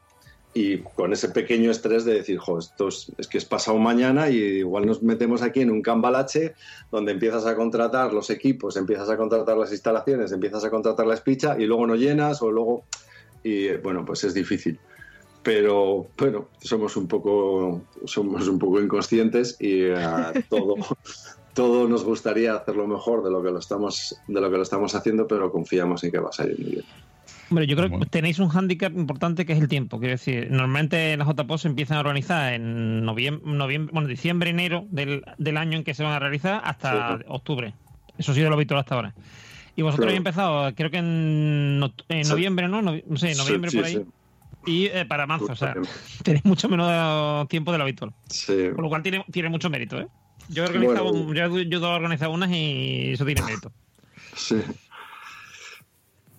[0.54, 4.30] y con ese pequeño estrés de decir, jo, esto es, es que es pasado mañana
[4.30, 6.54] y igual nos metemos aquí en un cambalache
[6.92, 11.16] donde empiezas a contratar los equipos, empiezas a contratar las instalaciones, empiezas a contratar la
[11.16, 12.86] espicha y luego no llenas o luego...
[13.46, 14.80] Y bueno, pues es difícil.
[15.44, 19.94] Pero bueno, somos un poco, somos un poco inconscientes y eh,
[20.50, 20.76] todo,
[21.54, 24.96] todo nos gustaría hacerlo mejor de lo que lo estamos, de lo que lo estamos
[24.96, 26.86] haciendo, pero confiamos en que va a salir muy bien.
[27.50, 30.00] Hombre, yo creo que tenéis un hándicap importante que es el tiempo.
[30.00, 34.86] Quiero decir, normalmente las JPOS se empiezan a organizar en noviembre, noviembre bueno, diciembre, enero
[34.90, 37.24] del, del año en que se van a realizar hasta Sí.
[37.28, 37.74] octubre.
[38.18, 39.14] Eso ha sido lo habitual hasta ahora.
[39.76, 40.10] Y vosotros Claro.
[40.10, 42.30] habéis empezado, creo que en, Sí.
[42.30, 42.82] noviembre, ¿no?
[42.82, 44.04] No sé, Sí, noviembre sí, por ahí.
[44.66, 45.74] Y eh, para marzo, o sea,
[46.24, 48.14] tenéis mucho menos tiempo de lo habitual.
[48.30, 48.70] Sí.
[48.76, 50.08] Con lo cual tiene, tiene mucho mérito, ¿eh?
[50.50, 51.28] Yo he organizado, Bueno.
[51.28, 51.34] un-
[51.70, 53.72] yo he organizar unas y eso tiene mérito.
[54.36, 54.58] Sí.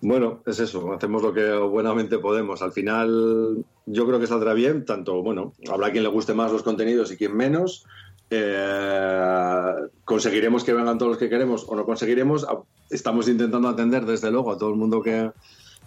[0.00, 2.60] Bueno, es eso, hacemos lo que buenamente podemos.
[2.60, 6.62] Al final, yo creo que saldrá bien, tanto, bueno, habrá quien le guste más los
[6.62, 7.86] contenidos y quien menos.
[8.28, 9.72] Eh,
[10.04, 12.46] conseguiremos que vengan todos los que queremos o no conseguiremos.
[12.90, 15.30] Estamos intentando atender, desde luego, a todo el mundo que,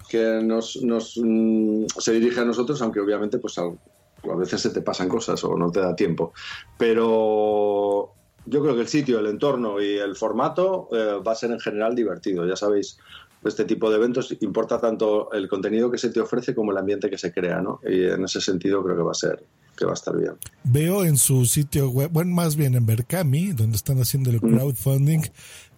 [0.09, 4.69] que nos, nos, mm, se dirige a nosotros, aunque obviamente, pues a, a veces se
[4.69, 6.33] te pasan cosas o no te da tiempo.
[6.77, 8.13] Pero
[8.45, 11.59] yo creo que el sitio, el entorno y el formato eh, va a ser en
[11.59, 12.47] general divertido.
[12.47, 12.97] Ya sabéis,
[13.43, 17.09] este tipo de eventos importa tanto el contenido que se te ofrece como el ambiente
[17.09, 17.79] que se crea, ¿no?
[17.87, 19.43] Y en ese sentido creo que va a ser,
[19.75, 20.33] que va a estar bien.
[20.63, 25.21] Veo en su sitio web, bueno, más bien en Berkami, donde están haciendo el crowdfunding,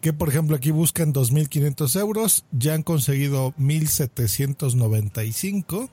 [0.01, 5.89] que por ejemplo aquí buscan 2.500 euros, ya han conseguido 1.795,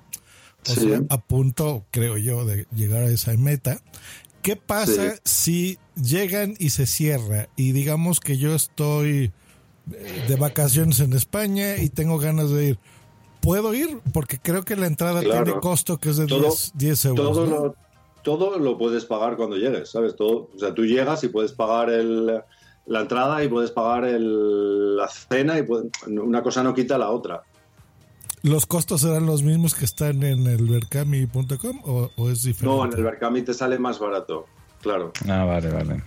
[0.68, 0.80] o Sí.
[0.80, 3.80] sea, a punto, creo yo, de llegar a esa meta.
[4.42, 7.48] ¿Qué pasa si llegan y se cierra?
[7.56, 9.32] Y digamos que yo estoy
[9.92, 12.78] eh, de vacaciones en España y tengo ganas de ir.
[13.40, 14.00] ¿Puedo ir?
[14.12, 15.44] Porque creo que la entrada Claro.
[15.44, 17.26] tiene costo que es de Todo- 10, 10 euros.
[17.36, 17.64] Todo ¿no?
[17.66, 17.74] lo,
[18.22, 20.16] todo lo puedes pagar cuando llegues, ¿sabes?
[20.16, 22.40] Todo, o sea, tú llegas y puedes pagar el,
[22.86, 27.10] la entrada y puedes pagar el, la cena y puede- una cosa no quita la
[27.10, 27.42] otra.
[28.42, 32.76] ¿Los costos serán los mismos que están en el berkami.com o, o es diferente?
[32.76, 34.46] No, en el Berkami te sale más barato,
[34.80, 35.12] claro.
[35.28, 36.02] Ah, vale, vale.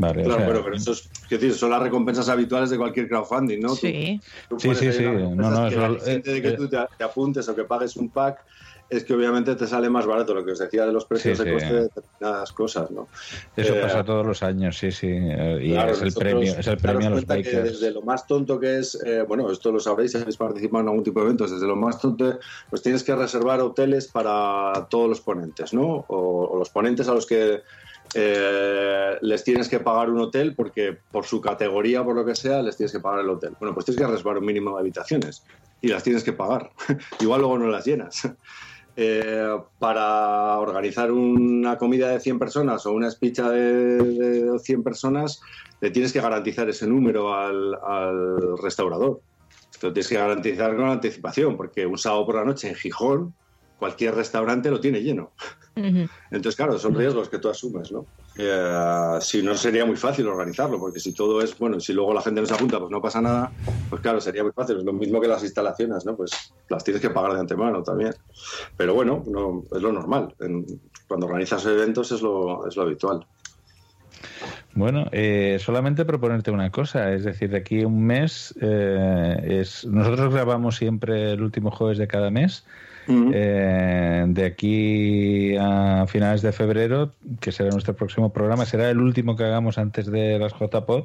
[0.00, 3.08] Vale, o Claro, sea, pero, pero eso es, decir, son las recompensas habituales de cualquier
[3.08, 3.70] crowdfunding, ¿no?
[3.70, 4.20] Sí.
[4.48, 5.02] tú Sí, sí, sí.
[5.04, 7.96] No, no, eso- la gente de que eh, tú te, te apuntes o que pagues
[7.96, 8.44] un pack
[8.90, 11.44] es que obviamente te sale más barato lo que os decía de los precios Sí,
[11.44, 11.54] de sí.
[11.54, 13.08] coste de determinadas cosas, ¿no?
[13.54, 15.08] Eso Eh, pasa todos los años, sí, sí.
[15.10, 18.02] eh, Y Claro, es el nosotros premio, es el premio a los que desde lo
[18.02, 21.20] más tonto que es, eh, bueno, esto lo sabréis si habéis participado en algún tipo
[21.20, 22.38] de eventos, desde lo más tonto,
[22.70, 25.86] pues tienes que reservar hoteles para todos los ponentes, ¿no?
[26.08, 27.60] O, o los ponentes a los que
[28.14, 32.62] eh, les tienes que pagar un hotel porque por su categoría, por lo que sea,
[32.62, 33.54] les tienes que pagar el hotel.
[33.60, 35.44] Bueno, pues tienes que reservar un mínimo de habitaciones
[35.80, 36.70] y las tienes que pagar.
[37.20, 38.22] Igual luego no las llenas.
[39.00, 45.40] Eh, para organizar una comida de 100 personas o una espicha de, de 100 personas,
[45.80, 49.20] le tienes que garantizar ese número al, al restaurador.
[49.82, 53.34] Lo tienes que garantizar con anticipación, porque un sábado por la noche en Gijón,
[53.78, 55.30] cualquier restaurante lo tiene lleno.
[55.76, 58.04] Entonces, claro, son riesgos que tú asumes, ¿no?
[58.38, 62.22] Eh, si no, sería muy fácil organizarlo, porque si todo es, bueno, si luego la
[62.22, 63.52] gente no se apunta, pues no pasa nada,
[63.90, 64.78] pues claro, sería muy fácil.
[64.78, 66.16] Es lo mismo que las instalaciones, ¿no?
[66.16, 68.14] Pues las tienes que pagar de antemano también.
[68.76, 70.34] Pero bueno, no, es lo normal.
[70.40, 70.64] En-
[71.08, 73.26] cuando organizas eventos es lo, es lo habitual.
[74.74, 79.84] Bueno, eh, solamente proponerte una cosa, es decir, de aquí a un mes, eh, es,
[79.86, 82.64] nosotros grabamos siempre el último jueves de cada mes.
[83.32, 89.34] Eh, de aquí a finales de febrero, que será nuestro próximo programa, será el último
[89.34, 91.04] que hagamos antes de las JPod.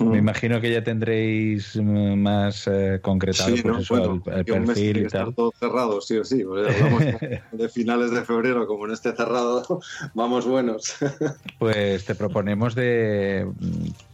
[0.00, 3.80] Me imagino que ya tendréis más eh, concretado Sí, pues ¿no?
[3.82, 5.34] eso, Bueno, el, el perfil y estar tal.
[5.34, 6.44] todo cerrado, sí o sí.
[6.44, 7.02] Pues hablamos
[7.52, 9.80] de finales de febrero, como en este cerrado,
[10.14, 10.94] vamos buenos.
[11.58, 13.46] Pues te proponemos de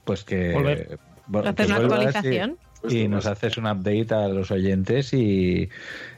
[0.04, 0.98] pues que Volver.
[1.26, 2.40] bueno, Hacer que una vuelvas y-
[2.88, 5.68] Y, nos haces un update a los oyentes y,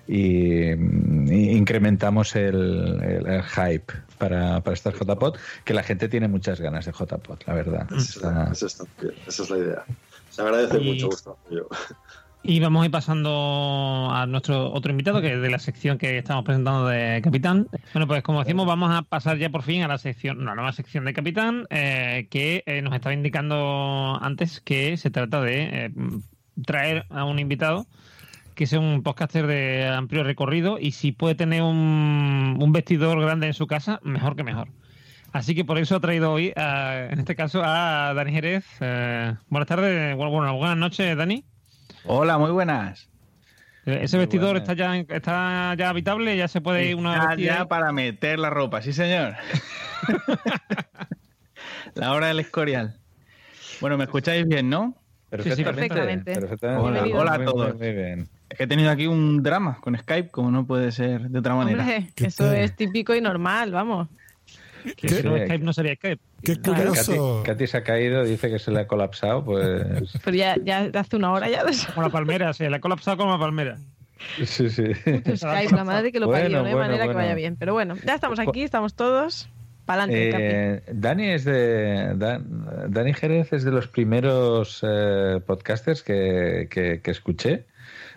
[0.08, 6.08] y, mm, y incrementamos el, el- el hype para, para estas JPod, que la gente
[6.08, 7.86] tiene muchas ganas de JPod, la verdad.
[7.96, 9.84] Está- Eso está bien, esa es la idea.
[10.30, 11.68] Se agradece Y- mucho apoyo.
[12.48, 16.18] Y vamos a ir pasando a nuestro otro invitado, que es de la sección que
[16.18, 17.66] estamos presentando de Capitán.
[17.92, 20.72] Bueno, pues como decimos, vamos a pasar ya por fin a la sección, una nueva
[20.72, 25.90] sección de Capitán, eh, que eh, nos estaba indicando antes que se trata de eh,
[26.64, 27.86] traer a un invitado
[28.54, 33.46] que sea un podcaster de amplio recorrido y si puede tener un, un vestidor grande
[33.48, 34.68] en su casa, mejor que mejor.
[35.32, 38.64] Así que por eso ha traído hoy, a- en este caso, a Dani Jerez.
[38.80, 41.44] Eh, buenas tardes, bueno, buenas noches, Dani.
[42.04, 43.10] Hola, muy buenas.
[43.84, 46.36] Eh, ¿Ese vestidor está ya está ya habitable?
[46.36, 47.66] ¿Ya se puede ir uno a Está vestir ya ahí?
[47.66, 49.34] para meter la ropa, sí señor.
[51.94, 52.98] la hora del escorial.
[53.80, 54.94] Bueno, ¿me escucháis bien, no?
[55.30, 56.32] Perfectamente.
[56.34, 56.66] perfectamente.
[56.82, 57.20] Hola, Bienvenido.
[57.20, 57.74] hola a todos.
[57.76, 58.28] muy bien.
[58.48, 61.54] Es que he tenido aquí un drama con Skype, como no puede ser de otra
[61.54, 61.82] manera.
[61.82, 64.08] Hombre, eso es típico y normal, vamos.
[64.96, 66.20] Que si no, Skype no sería Skype.
[66.44, 67.42] Qué Katy, curioso.
[67.44, 69.82] Katy se ha caído, dice que se le ha colapsado, pues
[70.24, 71.72] Pero ya, ya hace una hora ya de.
[71.92, 73.78] Como la palmera, se le ha colapsado como la palmera.
[74.44, 74.94] sí, sí.
[74.94, 77.56] Skype, la madre que lo Bueno, parió, no hay bueno, manera que vaya bien.
[77.56, 79.48] Pero bueno, ya estamos aquí, estamos todos.
[79.86, 80.30] Pa'lante.
[80.34, 87.00] Eh, Dani es de Dan- Dani Jerez es de los primeros eh, podcasters que, que-
[87.00, 87.66] que escuché.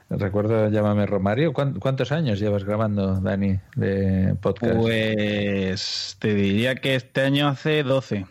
[0.09, 1.53] Recuerdo Llámame Romario.
[1.53, 4.75] ¿Cuán- ¿Cuántos años llevas grabando, Dani, de podcast?
[4.75, 8.25] Pues te diría que este año hace 12.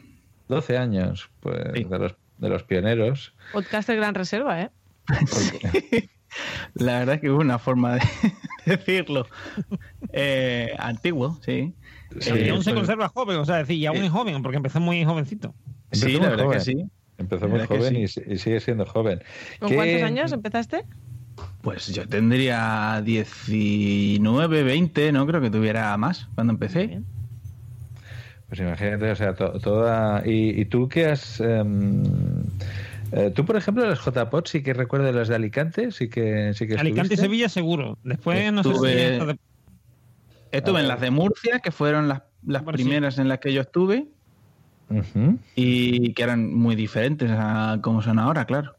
[0.49, 3.33] 12 años, pues de, los, de los pioneros.
[3.53, 4.71] Podcaster Gran Reserva, ¿eh?
[6.75, 8.01] La verdad es que hubo una forma de
[8.67, 9.27] decirlo.
[10.13, 11.75] Eh, antiguo, sí.
[12.21, 14.43] Sí, Eh, y aún se pues- conserva joven, o sea, decir, y aún es joven,
[14.43, 15.55] porque empezó muy jovencito.
[15.93, 16.59] Sí, Empezó la muy verdad joven.
[16.59, 16.85] que sí.
[17.19, 18.21] Empezó muy joven sí.
[18.27, 19.21] y y, sigue siendo joven.
[19.59, 20.85] ¿Con ¿Qué- cuántos años empezaste?
[21.63, 27.01] Pues yo tendría 19, 20, no creo que tuviera más cuando empecé.
[28.49, 30.23] Pues imagínate, o sea, to- toda...
[30.27, 31.41] ¿Y, y tú qué has...
[31.41, 32.03] em,
[33.13, 36.67] eh, tú, por ejemplo, las JPOT sí que recuerdas las de Alicante, sí que, sí
[36.67, 37.17] que Alicante y?
[37.17, 37.99] Sevilla seguro.
[38.05, 39.39] Después no sé si
[40.53, 44.07] Estuve- en las de Murcia, que fueron las las primeras en las que yo estuve
[45.55, 48.77] y que eran muy diferentes a como son ahora, claro.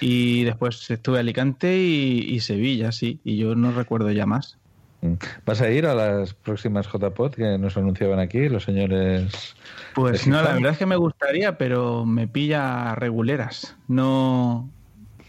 [0.00, 4.56] Y después estuve Alicante y, y Sevilla, sí, y yo no recuerdo ya más.
[5.02, 5.14] Mm.
[5.46, 9.54] ¿Vas a ir a las próximas JPod que nos anunciaban aquí los señores?
[9.94, 13.76] Pues no, la verdad es que me gustaría, pero me pilla reguleras.
[13.88, 14.70] No,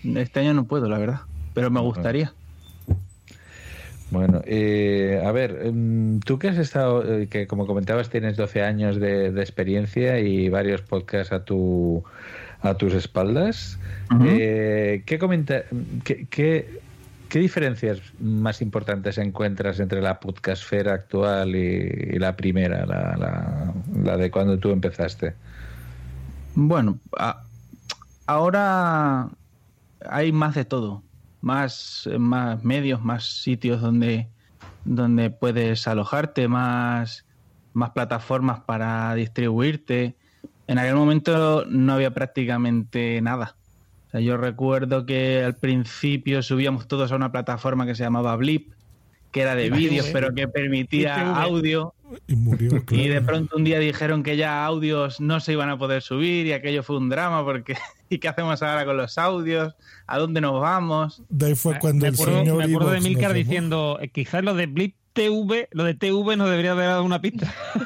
[0.04, 1.22] este año no puedo, la verdad,
[1.54, 2.34] pero me gustaría.
[4.12, 8.62] Bueno, eh, a ver, em, tú que has estado, eh, que como comentabas tienes 12
[8.62, 12.04] años de, de experiencia y varios podcasts a tu
[12.62, 13.80] a tus espaldas,
[14.20, 15.64] eh, ¿qué, comenta
[16.06, 16.84] qué, qué-
[17.30, 21.60] qué diferencias más importantes encuentras entre la podcastfera actual y,
[22.16, 25.38] y la primera, la, la- la de cuando tú empezaste?
[26.54, 27.48] Bueno, a-
[28.28, 29.32] ahora
[30.02, 31.08] hay más de todo,
[31.42, 34.28] más, más medios, más sitios donde,
[34.86, 37.26] donde puedes alojarte, más,
[37.74, 40.16] más plataformas para distribuirte.
[40.68, 43.56] En aquel momento no había prácticamente nada.
[44.08, 48.36] O sea, yo recuerdo que al principio subíamos todos a una plataforma que se llamaba
[48.36, 48.72] Blip,
[49.32, 51.38] que era de vídeos, pero que permitía ITV.
[51.38, 51.94] audio.
[52.28, 55.78] Y murió, Y de pronto un día dijeron que ya audios no se iban a
[55.78, 57.76] poder subir y aquello fue un drama porque
[58.10, 59.74] ¿y qué hacemos ahora con los audios?
[60.08, 61.24] ¿A dónde nos vamos?
[61.30, 64.44] De ahí fue cuando me el acuerdo, señor me acuerdo de Milcar diciendo, eh, quizás
[64.44, 67.54] lo de Blip TV, lo de TV nos debería haber dado una pista.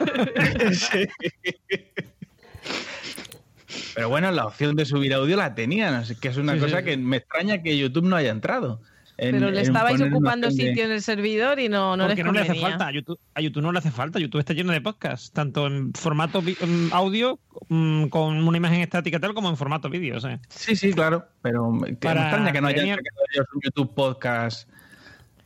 [3.93, 6.65] Pero bueno, la opción de subir audio la tenían, así que es una Sí, sí,
[6.65, 6.85] cosa sí.
[6.85, 8.81] que me extraña que YouTube no haya entrado.
[9.17, 12.25] En- Pero le estabais ocupando de- sitio en el servidor y no, no Porque les
[12.25, 12.87] no le hace falta.
[12.87, 14.19] A YouTube, a YouTube no le hace falta.
[14.19, 16.43] YouTube está lleno de podcasts, tanto en formato
[16.91, 20.17] audio, mm, con una imagen estática tal, como en formato vídeo.
[20.17, 20.39] o sea.
[20.49, 24.69] Sí, sí, claro, pero que Para me extraña que no haya un YouTube podcast.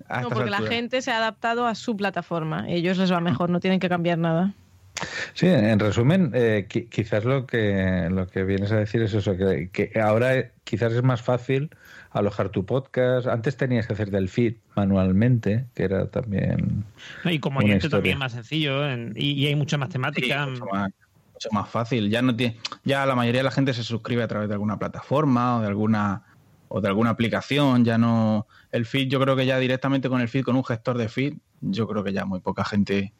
[0.08, 2.65] a No, porque la gente se ha adaptado a su plataforma.
[2.67, 4.53] Ellos les va mejor, no tienen que cambiar nada.
[5.34, 9.38] Sí, en resumen, eh, qui- quizás lo que lo que vienes a decir es eso,
[9.38, 11.69] que, que ahora quizás es más fácil
[12.11, 13.27] alojar tu podcast.
[13.27, 16.83] Antes tenías que hacer del feed manualmente, que era también...
[17.23, 17.97] No, Y como Una oyente historia.
[17.97, 20.45] también es más sencillo en- y, y hay mucha más Sí, temática.
[20.47, 20.89] mucho, más,
[21.33, 22.09] mucho más fácil.
[22.09, 24.79] Ya no tiene, ya la mayoría de la gente se suscribe a través de alguna
[24.79, 26.23] plataforma o de alguna
[26.67, 27.83] o de alguna aplicación.
[27.85, 30.97] Ya no el feed, yo creo que ya directamente con el feed, con un gestor
[30.97, 33.13] de feed, yo creo que ya muy poca gente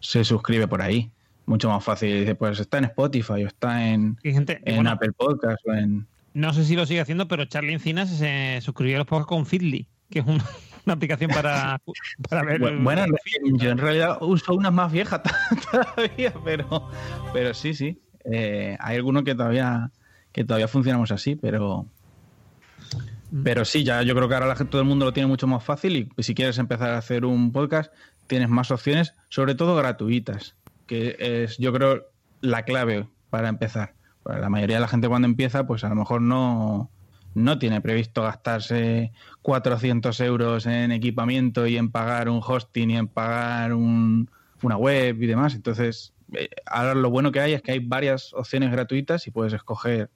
[0.00, 1.10] se suscribe por ahí.
[1.46, 2.20] Mucho más fácil.
[2.20, 6.06] Dice, pues está en Spotify o está en, gente, en bueno, Apple Podcast o en
[6.34, 9.46] no sé si lo sigue haciendo, pero Charlie Encinas se suscribió a los podcasts con
[9.46, 10.44] Feedly, que es una,
[10.84, 11.80] una aplicación para,
[12.28, 12.60] para ver.
[12.60, 13.06] Bu- Bueno,
[13.54, 15.22] yo en realidad uso unas más viejas
[15.70, 16.90] todavía, pero,
[17.32, 17.98] pero sí, sí.
[18.30, 19.90] Eh, hay algunos que todavía
[20.32, 21.86] que todavía funcionamos así, pero
[23.42, 25.46] pero sí, ya yo creo que ahora la gente, todo el mundo lo tiene mucho
[25.46, 27.92] más fácil y si quieres empezar a hacer un podcast
[28.26, 30.54] tienes más opciones, sobre todo gratuitas,
[30.86, 32.06] que es yo creo
[32.40, 33.94] la clave para empezar.
[34.24, 36.90] La mayoría de la gente cuando empieza, pues a lo mejor no
[37.36, 39.10] no tiene previsto gastarse
[39.42, 44.30] 400 euros en equipamiento y en pagar un hosting y en pagar un-
[44.62, 45.54] una web y demás.
[45.56, 49.52] Entonces, eh, ahora lo bueno que hay es que hay varias opciones gratuitas y puedes
[49.52, 50.10] escoger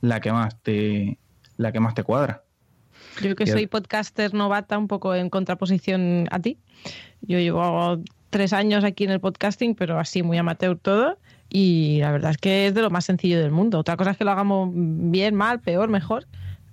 [0.00, 1.18] la que más te,
[1.56, 2.44] la que más te cuadra.
[3.20, 6.56] Yo que soy podcaster novata, un poco en contraposición a ti.
[7.22, 11.18] Yo llevo tres años aquí en el podcasting, pero así muy amateur todo.
[11.52, 13.78] Y la verdad es que es de lo más sencillo del mundo.
[13.80, 16.26] Otra cosa es que lo hagamos bien, mal, peor, mejor.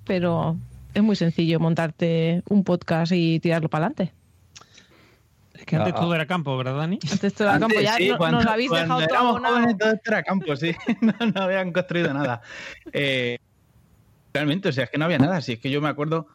[0.05, 0.55] Pero
[0.93, 4.13] es muy sencillo montarte un podcast y tirarlo para adelante.
[5.53, 6.99] Es que antes Ah, todo era campo, ¿verdad, Dani?
[7.11, 7.79] Antes todo era campo.
[7.81, 10.71] Ya sí, no- cuando- nos habéis cuando dejado todo jóvenes, todo esto era campo, sí.
[11.01, 12.41] No, no habían construido nada.
[12.93, 13.39] Eh,
[14.33, 15.41] realmente, o sea, es que no había nada.
[15.41, 16.27] Si es que yo me acuerdo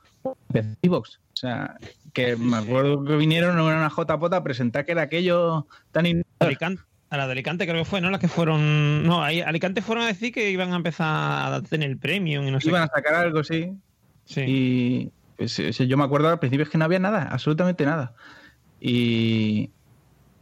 [0.48, 1.20] de Evox.
[1.32, 1.76] O sea,
[2.12, 6.82] que me acuerdo que vinieron a una JPOT a presentar que era aquello tan Alicante,
[7.12, 8.10] a la de Alicante creo que fue, ¿no?
[8.10, 9.04] Las que fueron.
[9.06, 12.50] No, ahí Alicante fueron a decir que iban a empezar a tener el premium y
[12.50, 12.68] no sé.
[12.70, 13.72] iban a sacar algo, sí.
[14.24, 14.40] Sí.
[14.46, 18.14] Y pues, yo me acuerdo al principio es que no había nada, absolutamente nada.
[18.80, 19.70] Y,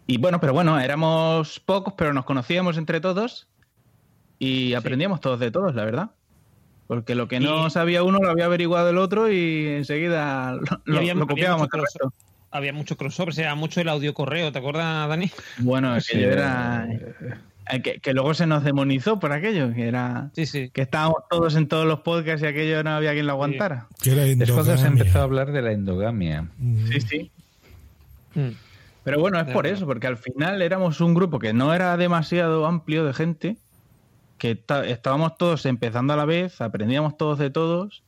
[0.06, 3.48] y bueno, pero bueno, éramos pocos, pero nos conocíamos entre todos
[4.38, 6.10] y aprendíamos todos de todos, la verdad.
[6.86, 10.52] Porque lo que no Y- sabía uno lo había averiguado el otro y enseguida
[10.84, 11.68] lo, Y copiábamos.
[11.72, 12.12] mucho.
[12.50, 15.30] Había mucho crossover, o sea, mucho el audio correo, ¿te acuerdas, Dani?
[15.58, 16.86] Bueno, Sí, era...
[16.90, 20.70] eh, Que, que luego se nos demonizó por aquello, que era Sí, sí.
[20.70, 23.86] que estábamos todos en todos los podcasts y aquello no había quien lo aguantara.
[24.02, 26.48] Que era Es cuando se empezó a hablar de la endogamia.
[26.58, 26.86] Mm.
[26.88, 27.30] Sí, sí.
[28.34, 28.48] Mm.
[29.04, 32.66] Pero bueno, es por eso, porque al final éramos un grupo que no era demasiado
[32.66, 33.56] amplio de gente,
[34.36, 38.02] que estábamos todos empezando a la vez, aprendíamos todos de todos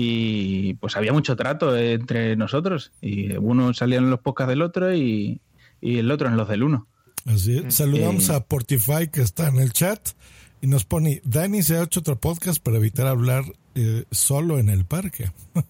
[0.00, 4.94] y pues había mucho trato entre nosotros y uno salía en los podcasts del otro
[4.94, 5.40] y,
[5.80, 6.86] y el otro en los del uno.
[7.26, 7.74] Así es.
[7.74, 10.10] Saludamos a Portify que está en el chat
[10.60, 13.42] y nos pone, Dani se ha hecho otro podcast para evitar hablar
[13.74, 15.32] eh, solo en el parque.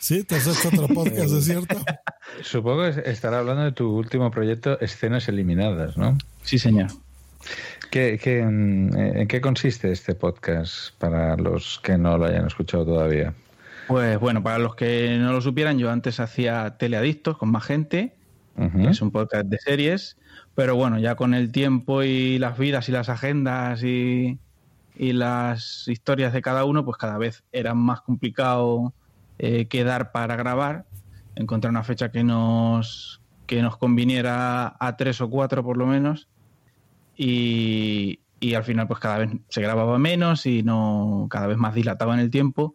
[0.00, 1.76] sí, te has hecho otro podcast, ¿es cierto?
[2.42, 6.18] Supongo que estará hablando de tu último proyecto, Escenas Eliminadas, ¿no?
[6.42, 6.88] Sí, señor.
[7.90, 12.84] ¿Qué, qué, en, en qué consiste este podcast para los que no lo hayan escuchado
[12.84, 13.32] todavía?
[13.88, 18.14] Pues bueno, para los que no lo supieran, yo antes hacía Teleadictos con más gente,
[18.54, 20.18] que es un podcast de series,
[20.54, 24.38] pero bueno, ya con el tiempo y las vidas y las agendas y,
[24.94, 28.92] y las historias de cada uno, pues cada vez era más complicado
[29.38, 30.84] eh, quedar para grabar,
[31.36, 36.28] encontrar una fecha que nos, que nos conviniera a tres o cuatro por lo menos.
[37.18, 41.74] Y, y al final pues cada vez se grababa menos y no cada vez más
[41.74, 42.74] dilatado en el tiempo.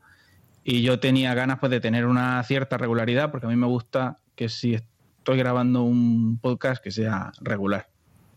[0.63, 4.19] Y yo tenía ganas pues de tener una cierta regularidad porque a mí me gusta
[4.35, 7.87] que si estoy grabando un podcast que sea regular.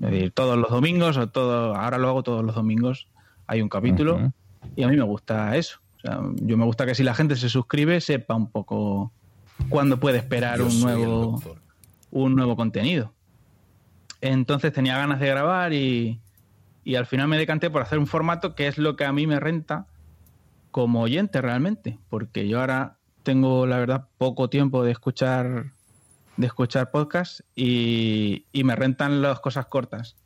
[0.01, 3.09] Es decir todos los domingos o todo ahora lo hago todos los domingos
[3.47, 4.33] hay un capítulo uh -huh.
[4.77, 5.81] y a mí me gusta eso.
[5.97, 9.11] O sea, yo me gusta que si la gente se suscribe sepa un poco
[9.69, 11.43] cuándo puede esperar yo un nuevo
[12.11, 13.13] un nuevo contenido
[14.29, 16.21] entonces tenía ganas de grabar y,
[16.85, 19.27] y al final me decanté por hacer un formato que es lo que a mí
[19.27, 19.87] me renta
[20.71, 25.73] como oyente realmente, porque yo ahora tengo la verdad poco tiempo de escuchar
[26.37, 30.17] de escuchar podcast y, y, me rentan las cosas cortas.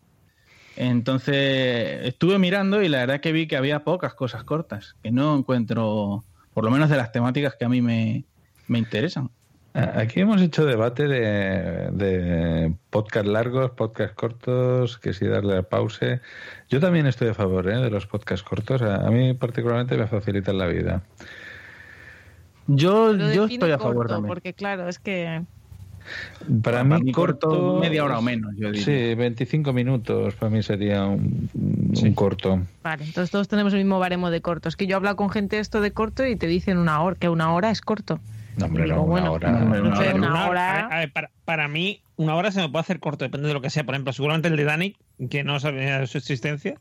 [0.76, 5.36] Entonces estuve mirando y la verdad que vi que había pocas cosas cortas, que no
[5.36, 8.24] encuentro, por lo menos de las temáticas que a mí me,
[8.66, 9.30] me interesan.
[9.72, 16.20] Aquí hemos hecho debate de, de, podcast largos, podcast cortos, que si darle a pause.
[16.68, 17.78] Yo también estoy a favor ¿eh?
[17.78, 18.82] de los podcast cortos.
[18.82, 21.02] A, a, mí particularmente me facilitan la vida.
[22.66, 24.28] Yo, yo estoy a corto, favor también.
[24.28, 25.44] Porque claro, es que...
[26.62, 28.52] Para, para mí, mí corto, corto, media hora o menos.
[28.56, 28.84] Yo diría.
[28.84, 31.48] Sí, 25 minutos para mí sería un,
[31.94, 32.08] sí.
[32.08, 32.60] un, corto.
[32.82, 34.76] Vale, entonces todos tenemos el mismo baremo de cortos.
[34.76, 37.52] Que yo hablo con gente esto de corto y te dicen una hora, que una
[37.52, 38.18] hora es corto.
[38.56, 39.52] No, hombre, no, una bueno, hora.
[39.52, 40.86] No, no sé, una, hora.
[40.86, 43.60] A ver, para, para, mí, una hora se me puede hacer corto, depende de lo
[43.60, 43.84] que sea.
[43.84, 44.96] Por ejemplo, seguramente el de Dani,
[45.30, 46.74] que no sabía su existencia,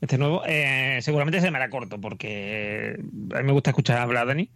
[0.00, 2.96] este nuevo, eh, seguramente se me hará corto, porque
[3.34, 4.50] a mí me gusta escuchar hablar a Dani.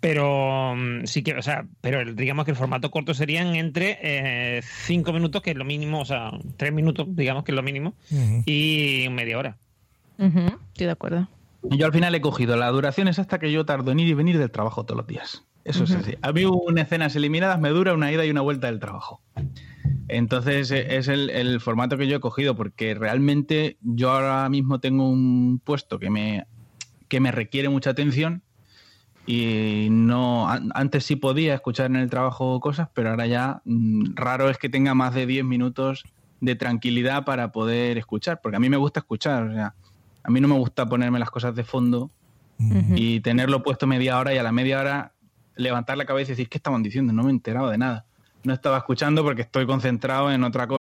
[0.00, 5.12] Pero sí que, o sea, pero digamos que el formato corto serían entre eh, cinco
[5.12, 8.14] minutos, que es lo mínimo, o sea, tres minutos, digamos que es lo mínimo, uh
[8.14, 8.42] -huh.
[8.44, 9.56] y media hora.
[10.18, 10.58] Uh -huh.
[10.68, 11.28] Estoy de acuerdo.
[11.70, 14.14] Yo al final he cogido la duración es hasta que yo tardo en ir y
[14.14, 15.44] venir del trabajo todos los días.
[15.64, 15.90] Eso uh -huh.
[15.90, 16.14] es así.
[16.22, 19.20] A mí una escenas eliminadas me dura una ida y una vuelta del trabajo.
[20.08, 25.08] Entonces es el, el, formato que yo he cogido porque realmente yo ahora mismo tengo
[25.08, 26.46] un puesto que me,
[27.08, 28.42] que me requiere mucha atención
[29.26, 34.48] y no antes sí podía escuchar en el trabajo cosas, pero ahora ya mmm, raro
[34.48, 36.04] es que tenga más de 10 minutos
[36.40, 39.74] de tranquilidad para poder escuchar, porque a mí me gusta escuchar, o sea,
[40.26, 42.10] a mí no me gusta ponerme las cosas de fondo
[42.58, 42.94] uh -huh.
[42.96, 45.12] y tenerlo puesto media hora y a la media hora
[45.54, 47.12] levantar la cabeza y decir, ¿qué estaban diciendo?
[47.12, 48.04] No me he enterado de nada.
[48.42, 50.82] No estaba escuchando porque estoy concentrado en otra cosa.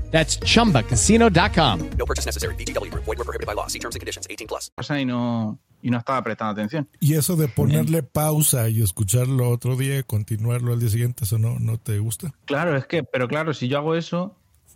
[0.11, 1.89] That's chumbacasino.com.
[1.97, 2.55] No purchase necessary.
[2.55, 2.93] BGW.
[2.93, 3.67] Void were prohibited by law.
[3.67, 4.71] See terms and conditions 18 plus.
[4.89, 6.87] Y no, y no estaba prestando atención.
[6.99, 11.37] Y eso de ponerle pausa y escucharlo otro día y continuarlo al día siguiente, ¿eso
[11.37, 12.33] no, no te gusta?
[12.45, 14.35] Claro, es que, pero claro, si yo hago eso,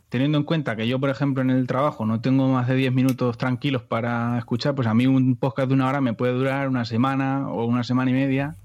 [0.09, 2.93] teniendo en cuenta que yo, por ejemplo, en el trabajo no tengo más de 10
[2.93, 6.67] minutos tranquilos para escuchar, pues a mí un podcast de una hora me puede durar
[6.67, 8.55] una semana o una semana y media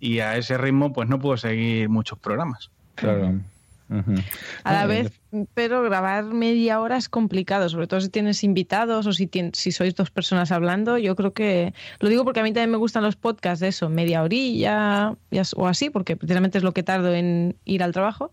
[0.00, 2.70] y a ese ritmo pues no puedo seguir muchos programas.
[2.94, 3.40] Claro.
[3.88, 4.24] Uh -huh.
[4.64, 5.12] A la vez,
[5.54, 9.70] pero grabar media hora es complicado, sobre todo si tienes invitados o si, tienes, si
[9.70, 10.98] sois dos personas hablando.
[10.98, 13.88] Yo creo que lo digo porque a mí también me gustan los podcasts de eso,
[13.88, 15.14] media orilla
[15.56, 18.32] o así, porque precisamente es lo que tardo en ir al trabajo.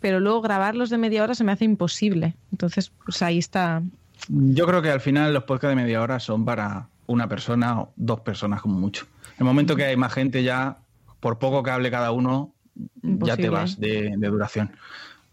[0.00, 2.34] Pero luego grabarlos de media hora se me hace imposible.
[2.50, 3.82] Entonces, pues ahí está.
[4.28, 7.92] Yo creo que al final los podcasts de media hora son para, una persona o
[7.96, 9.06] dos personas como mucho.
[9.34, 10.78] En el momento que hay más gente ya,
[11.20, 12.52] por poco que hable cada uno,
[13.02, 14.72] ya te vas de, de duración.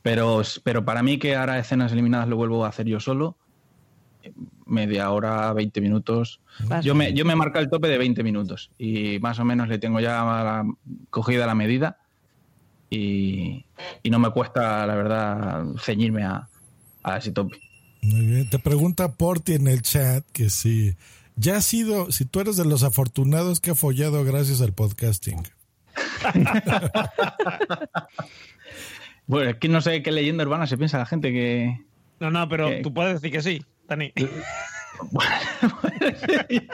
[0.01, 3.37] Pero, pero para mí que ahora escenas eliminadas lo vuelvo a hacer yo solo,
[4.65, 6.41] media hora, 20 minutos.
[6.67, 9.67] Vas Yo me, yo me marco el tope de 20 minutos y más o menos
[9.67, 10.65] le tengo ya la-
[11.09, 11.97] cogida la medida
[12.89, 13.65] y,
[14.03, 16.47] y no me cuesta, la verdad, ceñirme a,
[17.03, 17.59] a ese tope.
[18.01, 18.49] Muy bien.
[18.49, 20.95] Te pregunta Porti en el chat que si
[21.35, 25.43] ya has sido, si tú eres de los afortunados que ha follado gracias al podcasting.
[29.27, 31.77] Bueno, es que no sé qué leyenda urbana se piensa la gente que...
[32.19, 32.81] No, no, pero ¿Qué?
[32.81, 34.11] tú puedes decir que sí, Dani.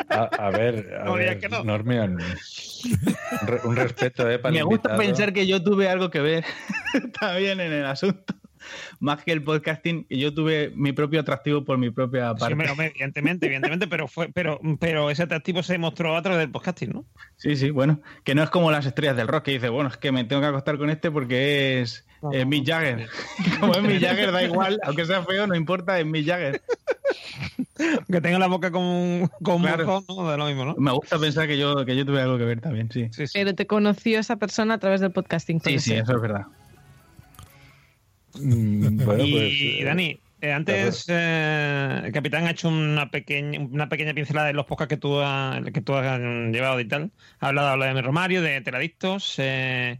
[0.09, 1.63] A, a ver, a No ver, que no.
[1.63, 2.13] Normion.
[3.41, 4.39] Un, re- un respeto, ¿eh?
[4.39, 4.97] Para Me gusta invitado.
[4.99, 6.45] pensar que yo tuve algo que ver
[7.19, 8.33] también en el asunto.
[8.99, 12.53] Más que el podcasting, y yo tuve mi propio atractivo por mi propia Sí, parte.
[12.53, 16.51] hombre, hombre, evidentemente, evidentemente, pero fue, pero, pero ese atractivo se demostró a través del
[16.51, 17.05] podcasting, ¿no?
[17.37, 18.01] Sí, sí, bueno.
[18.23, 20.41] Que no es como las estrellas del rock que dice, bueno, es que me tengo
[20.41, 23.07] que acostar con este porque es, es Mick Jagger.
[23.59, 26.61] Como es Mick Jagger, da igual, aunque sea feo, no importa, es Mick Jagger.
[28.09, 30.03] Que tenga la boca como un, Claro.
[30.07, 30.31] ¿no?
[30.31, 30.75] De lo mismo, ¿no?
[30.77, 33.09] Me gusta pensar que yo, que yo tuve algo que ver también, sí.
[33.11, 33.33] Sí, sí.
[33.33, 35.59] Pero te conoció esa persona a través del podcasting.
[35.61, 36.03] Sí, sí, ser.
[36.03, 36.45] eso es verdad.
[38.39, 43.59] Mm, Bueno, y pues, eh, Dani, eh, antes eh, el capitán ha hecho una pequeña,
[43.59, 47.11] una pequeña pincelada de los podcasts que tú, has, que tú has llevado y tal.
[47.39, 49.99] Ha hablado, ha hablado de mi Romario, de Teladictos, eh,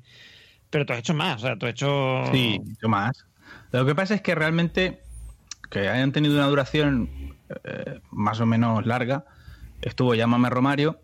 [0.70, 2.26] pero tú has hecho más, o sea, tú has hecho...
[2.32, 3.26] Sí, mucho más.
[3.72, 5.00] Lo que pasa es que realmente
[5.70, 7.10] que hayan tenido una duración
[7.64, 9.26] eh, más o menos larga,
[9.82, 11.02] estuvo Llámame Romario,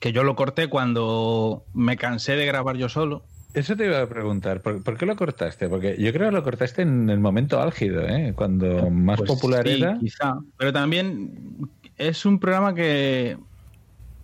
[0.00, 3.24] que yo lo corté cuando me cansé de grabar yo solo.
[3.54, 5.68] Eso te iba a preguntar, ¿por, por qué lo cortaste?
[5.68, 8.32] Porque yo creo que lo cortaste en el momento álgido, ¿eh?
[8.34, 9.96] Cuando más Pues popular sí, era.
[9.98, 10.38] quizá.
[10.58, 13.38] Pero también es un programa que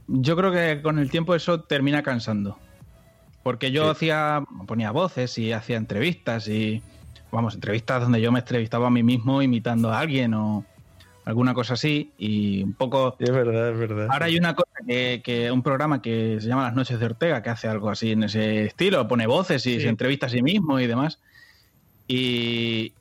[0.09, 2.59] yo creo que con el tiempo eso termina cansando.
[3.45, 6.83] Porque yo hacía, ponía voces y hacía entrevistas y,
[7.31, 10.65] vamos, entrevistas donde yo me entrevistaba a mí mismo imitando a alguien o
[11.31, 13.17] alguna cosa así y un poco...
[13.19, 14.09] Es verdad, es verdad.
[14.11, 17.43] Ahora hay una cosa que, que un programa que se llama Las Noches de Ortega
[17.43, 19.81] que hace algo así en ese estilo, pone voces y Sí.
[19.81, 21.21] se entrevista a sí mismo y demás.
[22.09, 22.93] Y,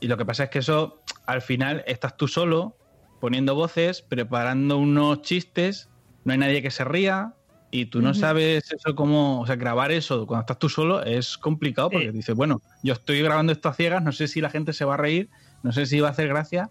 [0.00, 2.76] y lo que pasa es que eso, al final, estás tú solo
[3.20, 5.88] poniendo voces, preparando unos chistes,
[6.24, 7.32] no hay nadie que se ría
[7.70, 11.36] y tú no sabes eso cómo, o sea, grabar eso cuando estás tú solo es
[11.38, 14.72] complicado porque dices, bueno, yo estoy grabando esto a ciegas, no sé si la gente
[14.72, 15.28] se va a reír,
[15.62, 16.70] no sé si va a hacer gracia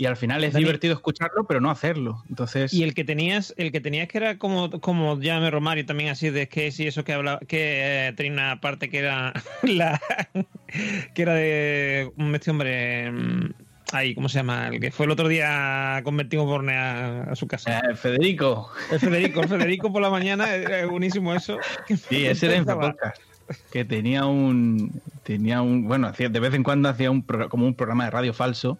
[0.00, 2.24] y al final es Dani- divertido escucharlo, pero no hacerlo.
[2.30, 6.08] Entonces, Y el que tenías, el que tenías que era como, como Llame Romario también
[6.08, 10.00] así de que sí, eso que hablaba, que eh, tenía una parte que era la
[11.14, 13.52] que era de este hombre mm,
[13.92, 14.68] ahí, ¿cómo se llama?
[14.68, 17.80] El que fue el otro día convertido Borne a, a su casa.
[17.80, 18.70] Eh, Federico.
[18.90, 21.58] El Federico, el Federico por la mañana, era buenísimo eso.
[22.08, 23.20] Sí, ese era Infopodcast.
[23.70, 25.02] Que tenía un.
[25.24, 25.84] Tenía un.
[25.86, 28.78] Bueno, hacía, de vez en cuando hacía un como un programa de radio falso.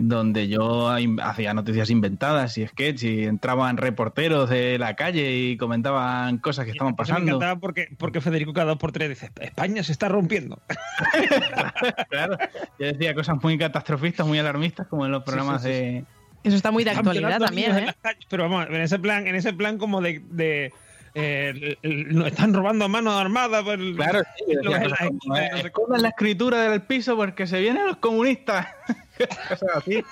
[0.00, 0.88] Donde yo
[1.22, 6.72] hacía noticias inventadas y sketch y entraban reporteros de la calle y comentaban cosas que
[6.72, 7.30] estaban Eso me pasando.
[7.30, 10.60] encantaba porque, porque Federico cada dos por tres dice, España se está rompiendo.
[12.10, 12.36] claro.
[12.78, 15.74] Yo decía cosas muy catastrofistas, muy alarmistas, como en los programas sí, sí.
[15.74, 16.04] de.
[16.42, 17.94] Eso está muy de actualidad también, ¿eh?
[18.00, 20.72] calles, Pero vamos, en ese plan, en ese plan como de, de
[21.14, 23.62] eh, nos están robando a mano armada.
[23.62, 28.68] Por el- Claro, sí, la eh, la escritura del piso porque se vienen los comunistas.
[29.48, 30.04] Cosas así.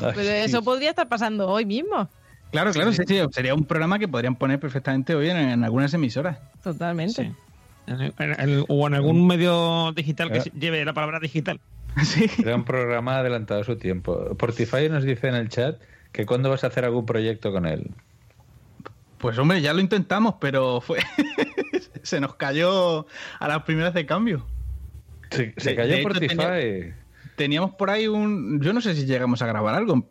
[0.00, 2.08] Pero eso podría estar pasando hoy mismo.
[2.52, 5.92] Claro, claro, sí, sí, sería un programa que podrían poner perfectamente hoy en, en algunas
[5.94, 6.38] emisoras.
[6.62, 7.32] Totalmente.
[7.86, 10.50] En el- en el- o en algún medio digital que Claro.
[10.58, 11.60] lleve la palabra digital.
[12.44, 14.34] Era un programa adelantado a su tiempo.
[14.36, 15.80] Portify nos dice en el chat
[16.12, 17.90] que cuándo vas a hacer algún proyecto con él.
[19.18, 20.98] Pues hombre, ya lo intentamos, pero fue
[22.02, 23.06] se nos cayó
[23.40, 24.46] a las primeras de cambio.
[25.30, 26.36] Se, cayó de hecho, Portify.
[26.36, 26.96] tenía-
[27.36, 28.60] teníamos por ahí un.
[28.60, 30.08] Yo no sé si llegamos a grabar algo.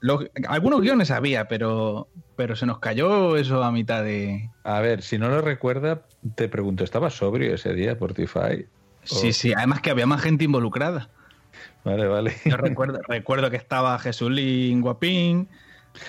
[0.00, 4.48] Los- algunos guiones había, pero, pero se nos cayó eso a mitad de.
[4.64, 6.02] A ver, si no lo recuerda,
[6.34, 8.66] te pregunto, ¿estaba sobrio ese día Portify?
[9.04, 11.10] Sí, sí, además que había más gente involucrada.
[11.84, 12.34] Vale, vale.
[12.44, 15.48] Yo recuerdo, recuerdo que estaba Jesulín Guapín,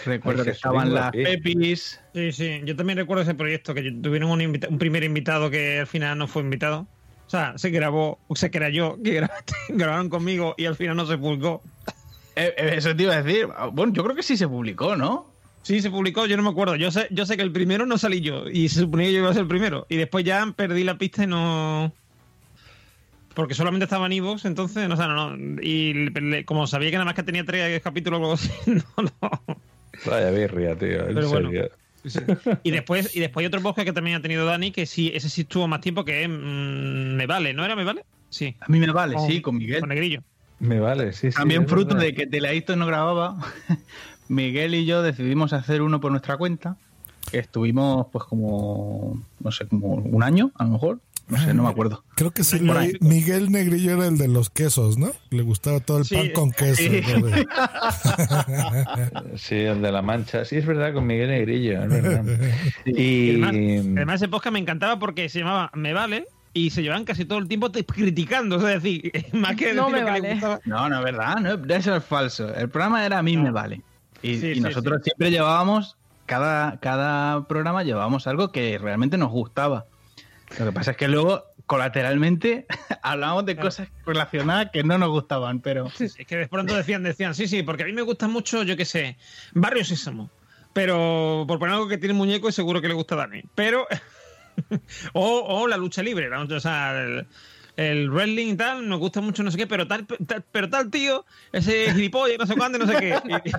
[0.05, 1.23] recuerdo Ay, que Jesulín estaban las Guapín.
[1.23, 2.01] Pepis.
[2.13, 5.87] Sí, sí, yo también recuerdo ese proyecto, que tuvieron un, un primer invitado que al
[5.87, 6.87] final no fue invitado.
[7.31, 9.25] O sea, se grabó, se creyó que
[9.69, 11.61] grabaron conmigo y al final no se publicó.
[12.35, 13.47] Eh, eh, eso te iba a decir.
[13.71, 15.27] Bueno, yo creo que sí se publicó, ¿no?
[15.61, 16.75] Sí, se publicó, yo no me acuerdo.
[16.75, 19.19] Yo sé, yo sé que el primero no salí yo y se suponía que yo
[19.19, 19.85] iba a ser el primero.
[19.87, 21.93] Y después ya perdí la pista y no.
[23.33, 25.61] Porque solamente estaba en Evox, entonces, no, o sea, no, no.
[25.61, 28.83] Y le- como sabía que nada más que tenía tres capítulos, luego sí, no,
[29.21, 29.31] no.
[30.05, 31.07] Vaya birria, tío.
[31.07, 31.49] En Pero bueno.
[32.05, 32.19] Sí.
[32.63, 35.29] Y después, y después hay otro podcast que también ha tenido Dani, que sí, ese
[35.29, 38.05] sí estuvo más tiempo, que es mm, Me Vale, ¿no era Me Vale?
[38.29, 38.55] Sí.
[38.59, 39.81] A mí me vale, sí, con Miguel.
[39.81, 40.23] Con Negrillo.
[40.59, 41.37] Me vale, sí, sí.
[41.37, 42.07] También fruto verdad.
[42.07, 43.37] de que Teleadictos no grababa,
[44.29, 46.77] Miguel y yo decidimos hacer uno por nuestra cuenta,
[47.29, 50.99] que estuvimos pues como, no sé, como un año a lo mejor,
[51.31, 52.03] no sé, no me acuerdo.
[52.15, 52.91] Creo que sí, Por ahí.
[52.91, 55.11] leí- Miguel Negrillo era el de los quesos, ¿no?
[55.31, 56.75] Le gustaba todo el Sí, pan con queso.
[56.83, 57.01] sí.
[57.19, 57.25] ¿no?
[57.27, 57.47] De-
[59.37, 60.45] Sí, el de la mancha.
[60.45, 62.25] Sí, es verdad, con Miguel Negrillo, es verdad.
[62.85, 63.41] Y.
[63.43, 67.23] Además, además, ese podcast me encantaba porque se llamaba Me Vale y se llevaban casi
[67.25, 70.31] todo el tiempo criticando, es decir, más que No decir me que vale.
[70.33, 70.59] gustaba.
[70.65, 72.53] No, no es verdad, no, eso es falso.
[72.53, 73.81] El programa era a mí me vale.
[74.21, 79.31] Y, Sí, y sí, nosotros siempre llevábamos, cada, cada programa llevábamos algo que realmente nos
[79.31, 79.85] gustaba.
[80.59, 82.65] Lo que pasa es que luego, colateralmente,
[83.03, 85.87] hablábamos de cosas relacionadas que no nos gustaban, pero...
[85.99, 88.75] Es que de pronto decían, decían, sí, sí, porque a mí me gusta mucho, yo
[88.77, 89.17] qué sé,
[89.53, 90.29] Barrio Sésamo.
[90.73, 93.43] Pero por poner algo que tiene muñeco, es seguro que le gusta a Dani.
[93.55, 93.85] Pero.
[95.13, 97.27] o, o la lucha libre, la- o sea, el,
[97.75, 100.89] el wrestling y tal, nos gusta mucho, no sé qué, pero tal, tal- pero tal
[100.89, 103.19] tío, ese gilipollas, no sé cuándo, no sé qué.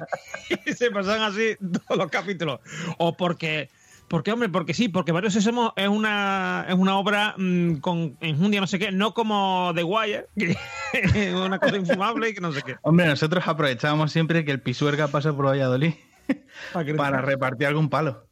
[0.67, 2.61] Y, y se pasan así todos los capítulos.
[2.99, 3.69] O porque.
[4.09, 8.61] Porque, hombre, porque sí, porque Barrio Sésamo es una, es una obra mm, con enjundia,
[8.61, 10.57] no sé qué, no como The Wire, que
[10.93, 12.77] es una cosa infumable y que no sé qué.
[12.83, 15.95] Hombre, nosotros aprovechábamos siempre que el Pisuerga pasa por Valladolid
[16.97, 18.27] para repartir algún palo.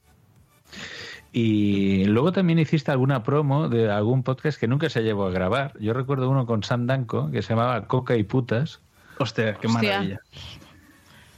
[1.33, 5.75] Y luego también hiciste alguna promo de algún podcast que nunca se llevó a grabar.
[5.79, 8.81] Yo recuerdo uno con Sam Danko que se llamaba Coca y Putas.
[9.19, 9.93] Hostia, qué Hostia.
[9.93, 10.21] maravilla.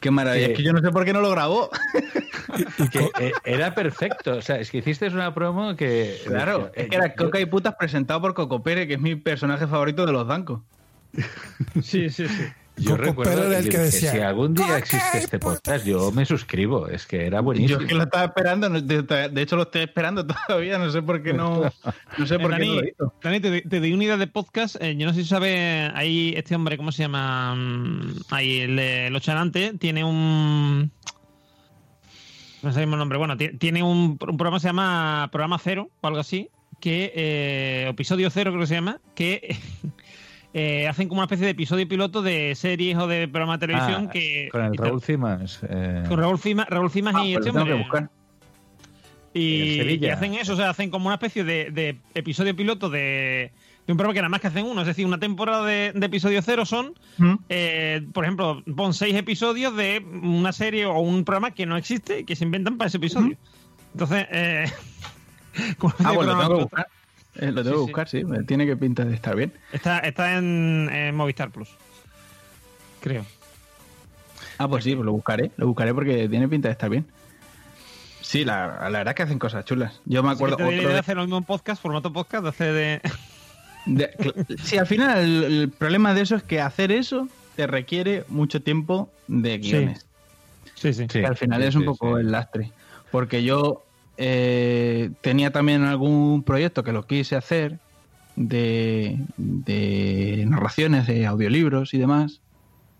[0.02, 0.46] Qué maravilla.
[0.48, 1.70] Que- Es que yo no sé por qué no lo grabó.
[2.92, 4.36] Que eh, era perfecto.
[4.36, 6.20] O sea, es que hiciste una promo que.
[6.26, 9.66] Claro, es que era Coca y Putas presentado por Coco Pérez, que es mi personaje
[9.66, 10.60] favorito de los Dancos.
[11.82, 12.44] Sí, sí, sí.
[12.76, 16.24] Yo Coco recuerdo era el que decía, si algún día existe este podcast, yo me
[16.24, 16.88] suscribo.
[16.88, 17.80] Es que era Yo buenísimo.
[17.80, 21.02] es que lo estaba esperando, no- de, de hecho lo estoy esperando todavía, no sé
[21.02, 21.70] por qué no,
[22.18, 23.14] no sé por qué no Dani, lo hizo.
[23.22, 24.76] Dani, te, te doy una idea de podcast.
[24.80, 27.54] eh, yo no sé si sabes, ahí este hombre, ¿cómo se llama?
[27.54, 30.90] Mm, Ahí, el Chanantes, tiene un.
[32.62, 33.18] No sé el nombre.
[33.18, 36.48] Bueno, ti- tiene un, un programa que se llama Programa Cero o algo así.
[36.80, 37.12] Que.
[37.14, 38.98] eh, episodio Cero, creo que se llama.
[39.14, 39.56] Que.
[40.54, 44.06] eh, hacen como una especie de episodio piloto de series o de programa de televisión
[44.08, 44.48] Ah, que.
[44.52, 45.60] con el te- Raúl Cimas.
[45.68, 47.74] eh, Con Raúl Cimas, Raúl Cimas Ah, y este hombre.
[47.74, 48.10] buscar.
[49.34, 53.50] Y, hacen eso, o sea, hacen como una especie de, de episodio piloto de,
[53.86, 54.82] de un programa que nada más que hacen uno.
[54.82, 57.34] Es decir, una temporada de, de episodio cero son, ¿Mm?
[57.48, 62.20] eh, por ejemplo, pon seis episodios de una serie o un programa que no existe
[62.20, 63.38] y que se inventan para ese episodio.
[63.94, 64.64] Entonces, eh,
[65.54, 66.86] Ah, programa tengo que buscar.
[67.36, 67.80] Eh, lo tengo Sí, que sí.
[67.80, 68.46] buscar, sí.
[68.46, 69.52] Tiene que pinta de estar bien.
[69.72, 71.68] Está, está en, en Movistar Plus.
[73.00, 73.24] Creo.
[74.58, 75.50] Ah, pues sí, pues lo buscaré.
[75.56, 77.06] Lo buscaré porque tiene pinta de estar bien.
[78.20, 80.00] Sí, la, la verdad es que hacen cosas chulas.
[80.04, 82.48] Yo me acuerdo te la otro de hacer lo mismo en podcast, formato podcast, de
[82.48, 83.00] hacer de.
[84.62, 88.62] sí, al final el, el problema de eso es que hacer eso te requiere mucho
[88.62, 90.06] tiempo de guiones.
[90.74, 91.06] Sí, sí.
[91.10, 92.20] sí, que al final sí, es un sí, poco sí.
[92.20, 92.70] el lastre.
[93.10, 93.84] Porque yo
[94.16, 97.78] eh, tenía también algún proyecto que lo quise hacer
[98.36, 102.40] de, de narraciones, de audiolibros y demás,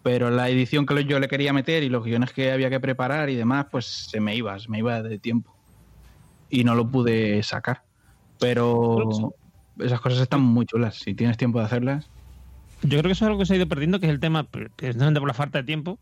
[0.02, 3.30] pero la edición que yo le quería meter y los guiones que había que preparar
[3.30, 5.54] y demás, pues se me iba, se me iba de tiempo.
[6.50, 7.82] Y no lo pude sacar.
[8.38, 9.32] Pero
[9.78, 10.96] esas cosas están muy chulas.
[10.96, 12.10] Si tienes tiempo de hacerlas.
[12.82, 14.42] Yo creo que eso es algo que se ha ido perdiendo, que es el tema,
[14.44, 16.00] precisamente por la falta de tiempo,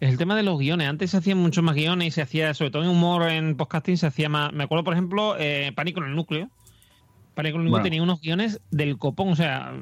[0.00, 0.88] es el tema de los guiones.
[0.88, 3.96] Antes se hacían muchos más guiones y se hacía, sobre todo en humor, en podcasting,
[3.98, 4.52] se hacía más.
[4.52, 6.48] Me acuerdo, por ejemplo, eh, Pánico en el Núcleo.
[7.34, 7.82] Pánico en el Núcleo Bueno.
[7.84, 9.72] tenía unos guiones del copón, o sea,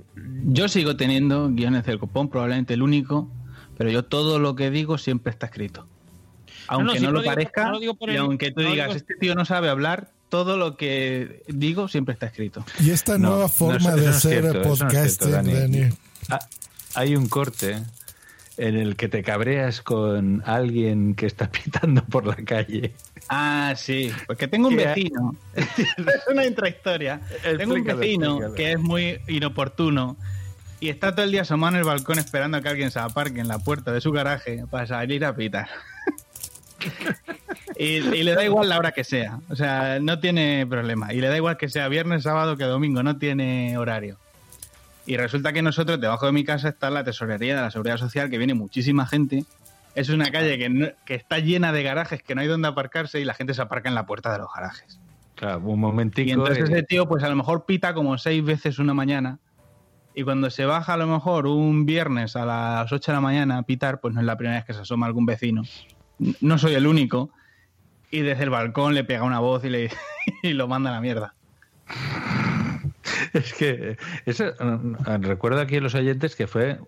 [0.44, 3.30] Yo sigo teniendo guiones del copón, probablemente el único,
[3.76, 5.86] pero yo todo lo que digo siempre está escrito.
[6.68, 8.96] Aunque no, lo digo- parezca, no lo digo por y el- aunque tú digas, digo-
[8.96, 12.64] este tío no sabe hablar, todo lo que digo siempre está escrito.
[12.80, 15.52] Y esta No, nueva no, forma eso- de hacer podcasting, cierto, Dani.
[15.54, 15.80] Dani.
[16.28, 16.40] Ah,
[16.96, 17.84] hay un corte
[18.58, 22.92] en el que te cabreas con alguien que está pitando por la calle.
[23.28, 25.36] Ah, sí, porque tengo un vecino.
[25.54, 27.20] es una intrahistoria.
[27.42, 28.54] Tengo un Explícalo, vecino explícalo.
[28.54, 30.16] que es muy inoportuno
[30.78, 33.40] y está todo el día asomado en el balcón esperando a que alguien se aparque
[33.40, 35.68] en la puerta de su garaje para salir a pitar.
[37.78, 39.40] y, y le da igual la hora que sea.
[39.48, 41.12] O sea, no tiene problema.
[41.12, 43.02] Y le da igual que sea viernes, sábado que domingo.
[43.02, 44.18] No tiene horario.
[45.06, 48.28] Y resulta que nosotros, debajo de mi casa, está la tesorería de la Seguridad Social,
[48.28, 49.44] que viene muchísima gente.
[49.94, 53.20] Es una calle que, no- que está llena de garajes, que no hay donde aparcarse
[53.20, 55.00] y la gente se aparca en la puerta de los garajes.
[55.36, 56.28] Claro, un momentico.
[56.28, 59.38] Y entonces ese tío, pues a lo mejor pita como seis veces una mañana.
[60.14, 63.58] Y cuando se baja a lo mejor un viernes a las 8 de la mañana
[63.58, 65.62] a pitar, pues no es la primera vez que se asoma algún vecino
[66.40, 67.30] no soy el único.
[68.10, 69.90] Y desde el balcón le pega una voz y, le,
[70.42, 71.34] y lo manda a la mierda.
[73.32, 76.78] Es que eso, eh, recuerdo aquí a los oyentes que fue,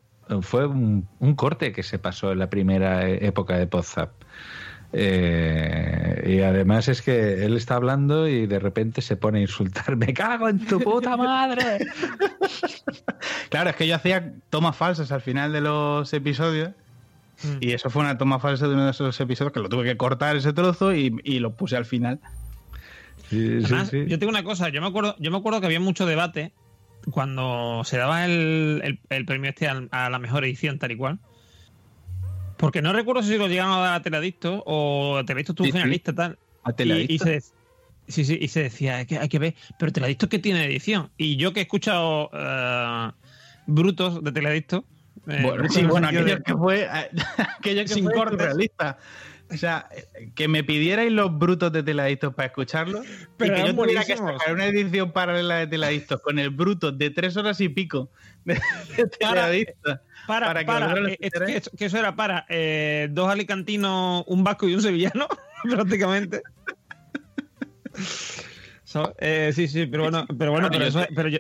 [0.43, 4.11] fue un, un corte que se pasó en la primera e- época de Podzap.
[4.93, 9.97] Eh, y además es que él está hablando y de repente se pone a insultar.
[9.97, 11.87] ¡Me cago en tu puta madre!
[13.51, 16.71] Claro, es que yo hacía tomas falsas al final de los episodios.
[17.61, 19.97] Y eso fue una toma falsa de uno de esos episodios que lo tuve que
[19.97, 22.19] cortar ese trozo y, y lo puse al final.
[23.31, 26.53] Además, yo tengo una cosa, yo me acuerdo, yo me acuerdo que había mucho debate
[27.11, 31.19] cuando se daba el, el- el premio este a, la mejor edición, tal y cual.
[32.57, 36.39] Porque no recuerdo si lo llegaron a dar a Teladicto o Teladicto estuvo finalista, tal.
[36.65, 37.13] ¿A Teladicto?
[37.15, 37.41] y se,
[38.09, 41.11] sí, sí, y se decía, hay que, hay que ver, pero Teladicto que tiene edición.
[41.17, 43.11] Y yo que he escuchado eh,
[43.67, 44.85] brutos de Teladicto.
[45.29, 46.89] eh, Bueno, sí, bueno, aquello de- que fue,
[47.59, 48.39] aquello que Sin fue cortes.
[48.41, 48.99] surrealista.
[49.51, 49.89] O sea,
[50.35, 53.03] que me pidierais los brutos de Teladictos para escucharlo
[53.39, 56.93] Pero y que yo tuviera que sacar una edición paralela de Teladictos con el bruto
[56.93, 58.11] de tres horas y pico
[58.45, 58.61] de,
[59.19, 60.01] Teladictos.
[60.27, 64.25] Para, Para que para, eh, es que, eso, que eso era para eh, dos alicantinos,
[64.27, 65.27] un vasco y un sevillano,
[65.65, 66.43] prácticamente.
[68.85, 71.39] So, eh, sí, sí, pero bueno, pero bueno, pero eso, pero yo,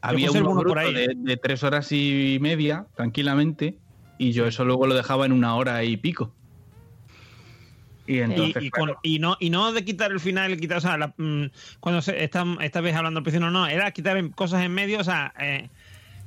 [0.00, 0.92] Había alguno por bruto ahí.
[0.92, 3.78] de, de tres horas y media, tranquilamente,
[4.18, 6.34] y yo eso luego lo dejaba en una hora y pico.
[8.10, 10.80] Y entonces, y, y con- y no y no de quitar el final, quitar, o
[10.80, 11.44] sea, la- mm,
[11.80, 14.98] cuando se, esta, esta vez hablando al principio, no, no, era quitar cosas en medio,
[15.00, 15.68] o sea, eh,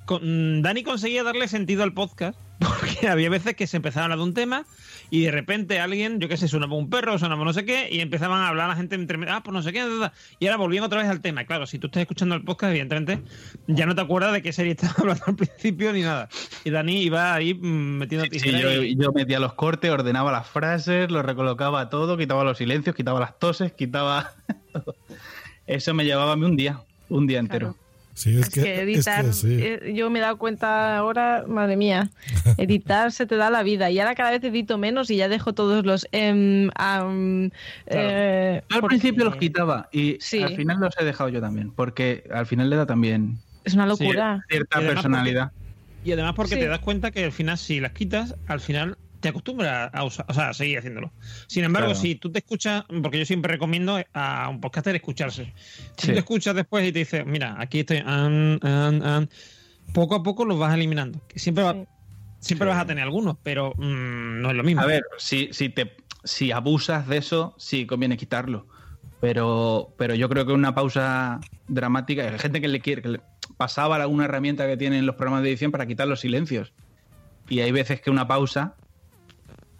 [0.05, 2.37] con- mm, Dani conseguía darle sentido al podcast,
[2.67, 4.65] porque había veces que se empezaba a hablar de un tema
[5.09, 7.99] y de repente alguien, yo qué sé, sonaba un perro, sonaba no sé qué, y
[7.99, 10.47] empezaban a hablar la gente entre medio, ah, pues no sé qué, da, da, y
[10.47, 11.45] ahora volvían otra vez al tema.
[11.45, 13.21] Claro, si tú estás escuchando el podcast, evidentemente,
[13.67, 16.29] ya no te acuerdas de qué serie estabas hablando al principio ni nada.
[16.63, 20.31] Y Dani iba ahí mm, metiendo Sí, tijeras yo, y- yo metía los cortes, ordenaba
[20.31, 24.31] las frases, lo recolocaba todo, quitaba los silencios, quitaba las toses, quitaba.
[25.67, 27.77] Eso me llevaba a mí un día, un día entero.
[28.15, 29.57] Sí, es, Es que editar, es que sí.
[29.59, 32.11] eh, yo me he dado cuenta ahora, madre mía,
[32.57, 33.89] editar se te da la vida.
[33.89, 36.07] Y ahora cada vez edito menos y ya dejo todos los...
[36.11, 36.69] eh,
[38.69, 40.41] Yo al porque principio los quitaba y Sí.
[40.43, 43.85] al final los he dejado yo también, porque al final le da también Es una
[43.85, 44.43] locura.
[44.49, 45.51] cierta personalidad.
[46.05, 46.59] Y además porque Sí.
[46.61, 50.25] te das cuenta que al final si las quitas, al final te acostumbras a usar,
[50.29, 51.11] o sea, a seguir haciéndolo.
[51.47, 51.99] Sin embargo, Claro.
[52.01, 55.45] si tú te escuchas, porque yo siempre recomiendo a un podcaster escucharse.
[55.97, 56.07] Si Sí.
[56.07, 59.29] tú te escuchas después y te dices, mira, aquí estoy, an, an, an",
[59.93, 61.19] poco a poco los vas eliminando.
[61.27, 61.85] Que siempre va-
[62.39, 64.81] siempre vas a tener algunos, pero mm, no es lo mismo.
[64.81, 65.95] A ver, si, si, te,
[66.25, 68.67] si abusas de eso, sí conviene quitarlo.
[69.21, 73.21] Pero, pero yo creo que una pausa dramática, hay gente que le quiere, que le
[73.55, 76.73] pasaba alguna herramienta que tienen los programas de edición para quitar los silencios.
[77.47, 78.75] Y hay veces que una pausa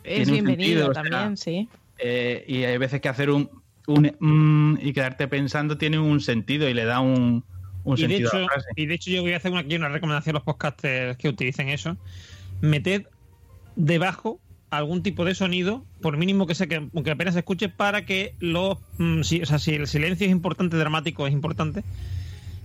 [0.04, 1.70] Es tiene un bienvenido sentido, o sea, también, sí.
[2.00, 3.50] eh, y hay veces que hacer un,
[3.88, 7.44] un mm, y quedarte pensando tiene un sentido y le da un,
[7.84, 8.70] un y, de sentido a hecho, la frase.
[8.76, 11.30] y de hecho yo voy a hacer una, aquí una recomendación a los podcasters que
[11.30, 11.98] utilicen eso.
[12.62, 13.06] Meted
[13.76, 14.40] debajo
[14.70, 18.36] algún tipo de sonido, por mínimo que sea que, aunque apenas se escuche, para que
[18.40, 21.84] los mm, si, o sea, si el silencio es importante, dramático es importante,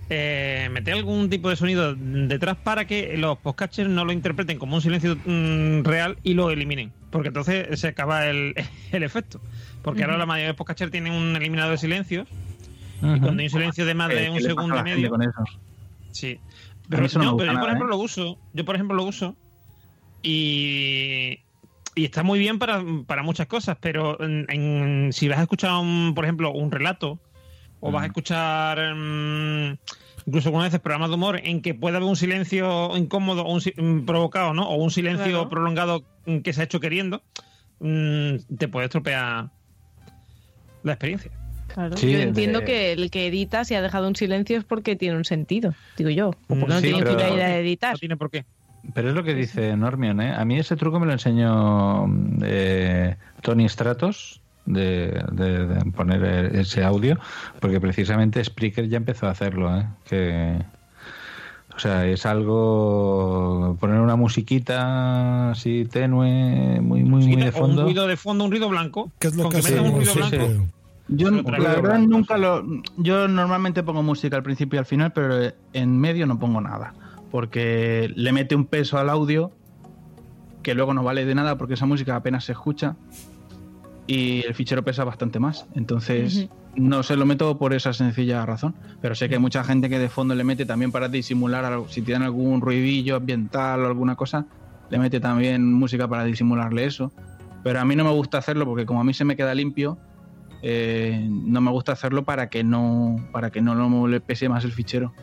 [0.09, 4.75] eh, meter algún tipo de sonido detrás para que los podcasters no lo interpreten como
[4.75, 6.91] un silencio mm, real y lo eliminen.
[7.11, 8.53] Porque entonces se acaba el,
[8.91, 9.41] el efecto.
[9.81, 12.27] Porque ahora la mayoría de podcasters tienen un eliminador de silencios.
[13.01, 13.19] Y Ujú.
[13.21, 15.09] cuando hay un silencio de más Eh, de ¿qué un segundo y medio.
[15.09, 15.43] con eso?
[16.11, 16.37] Sí.
[16.37, 17.97] A Pero, eso no yo, me pero yo, por nada, ejemplo, ¿eh?
[17.97, 18.37] lo uso.
[18.53, 19.35] Yo, por ejemplo, lo uso.
[20.21, 21.39] Y,
[21.95, 25.71] y está muy bien para, para muchas cosas, pero en- en- si vas a escuchar,
[25.79, 27.19] un, por ejemplo, un relato,
[27.79, 29.77] o vas a escuchar mm,
[30.29, 33.61] incluso algunas veces programas de humor en que puede haber un silencio incómodo o un
[33.61, 34.69] si- mm, provocado, ¿no?
[34.69, 35.49] O un silencio Claro.
[35.49, 37.23] prolongado mm, que se ha hecho queriendo,
[37.79, 39.49] mm, te puede estropear
[40.83, 41.31] la experiencia.
[41.73, 41.97] Claro.
[41.97, 44.95] Sí, yo de- entiendo que el que edita si ha dejado un silencio es porque
[44.95, 46.29] tiene un sentido, digo yo.
[46.29, 47.93] O porque no Sí, tiene pero- finalidad de editar.
[47.93, 48.45] No tiene por qué.
[48.93, 50.31] Pero es lo que dice Normion, ¿eh?
[50.33, 52.05] A mí ese truco me lo enseñó
[52.43, 56.23] eh, Tony Stratos de, de- de poner
[56.55, 57.17] ese audio,
[57.59, 59.85] porque precisamente Spreaker ya empezó a hacerlo, ¿eh?
[60.07, 60.57] Que,
[61.75, 67.51] o sea, es algo poner una musiquita así tenue, muy muy muy de O un
[67.53, 67.83] fondo.
[67.83, 69.11] ruido de fondo, un ruido blanco.
[69.19, 70.67] ¿Qué es lo que que un ruido blanco.
[71.11, 71.41] Yo, la
[71.75, 72.63] verdad, nunca lo.
[72.97, 76.93] Yo normalmente pongo música al principio y al final, pero en medio no pongo nada.
[77.31, 79.51] Porque le mete un peso al audio
[80.61, 82.95] que luego no vale de nada porque esa música apenas se escucha
[84.11, 85.67] y el fichero pesa bastante más.
[85.75, 88.73] Entonces, no se lo meto por esa sencilla razón.
[89.01, 91.87] Pero sé que hay mucha gente que de fondo le mete también para disimular, algo-
[91.89, 94.47] si tienen algún ruidillo ambiental o alguna cosa,
[94.89, 97.11] le mete también música para disimularle eso.
[97.63, 99.99] Pero a mí no me gusta hacerlo porque como a mí se me queda limpio,
[100.63, 104.63] eh, no me gusta hacerlo para que no para que no lo- le pese más
[104.65, 105.13] el fichero.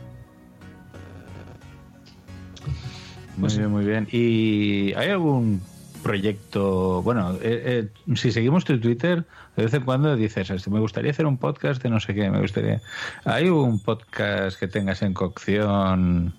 [3.37, 4.09] Muy bien, muy bien.
[4.13, 5.61] ¿Y hay algún
[6.07, 7.03] proyecto?
[7.03, 9.25] Bueno, eh, eh, si seguimos tu Twitter,
[9.57, 12.31] de vez en cuando dices, "Este, me gustaría hacer un podcast de no sé qué,
[12.31, 12.81] me gustaría...
[13.25, 16.35] ¿Hay un podcast que tengas en cocción?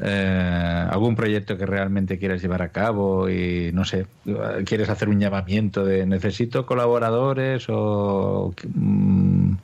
[0.00, 4.06] Eh, ¿Algún proyecto que realmente quieras llevar a cabo y no sé,
[4.64, 8.54] quieres hacer un llamamiento de necesito colaboradores o...
[8.72, 9.54] mm,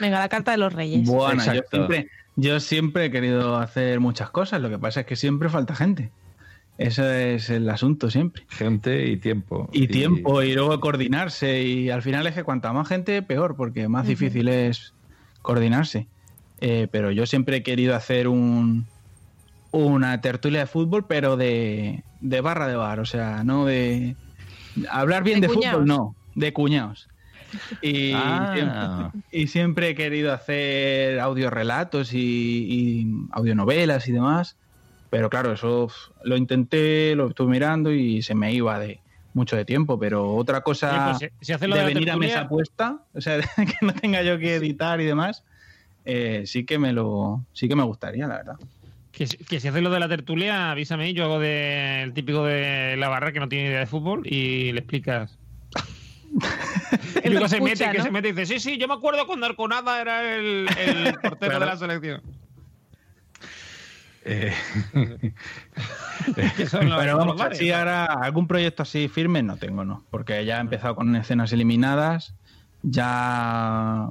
[0.00, 1.08] Venga, la carta de los reyes.
[1.08, 5.16] Bueno, yo siempre, yo siempre he querido hacer muchas cosas, lo que pasa es que
[5.16, 6.10] siempre falta gente.
[6.78, 8.44] Eso es el asunto siempre.
[8.48, 9.68] Gente y tiempo.
[9.72, 11.62] Y, tiempo, y luego coordinarse.
[11.62, 14.94] Y al final es que cuanta más gente, peor, porque más difícil es
[15.42, 16.06] coordinarse.
[16.62, 18.86] Eh, pero yo siempre he querido hacer un
[19.72, 24.16] una tertulia de fútbol, pero de, de barra de bar, o sea, no de...
[24.90, 27.08] Hablar bien De fútbol, no, de cuñados.
[27.82, 28.52] Y, Ah.
[28.54, 34.56] siempre, y siempre he querido hacer audiorelatos y, y audionovelas y demás.
[35.10, 35.88] Pero claro, eso
[36.22, 39.00] lo intenté, lo estuve mirando y se me iba de
[39.34, 39.98] mucho de tiempo.
[39.98, 43.38] Pero otra cosa pues, si- si haces lo de venir a mesa puesta, o sea,
[43.56, 45.44] que no tenga yo que editar y demás,
[46.04, 48.54] eh, sí que me lo, sí que me gustaría, la verdad.
[49.10, 51.12] Que, que si haces lo de la tertulia, avísame.
[51.12, 54.70] Yo hago de, el típico de la barra que no tiene idea de fútbol y
[54.70, 55.36] le explicas.
[57.24, 59.46] y luego se mete, que se mete y dice: Sí, sí, yo me acuerdo cuando
[59.46, 62.22] Arconada era el, el portero de la selección.
[64.24, 64.52] Eh,
[66.34, 70.04] Pero vamos, así ahora algún proyecto así firme no tengo, no.
[70.10, 72.34] Porque ya he empezado con escenas eliminadas,
[72.82, 74.08] ya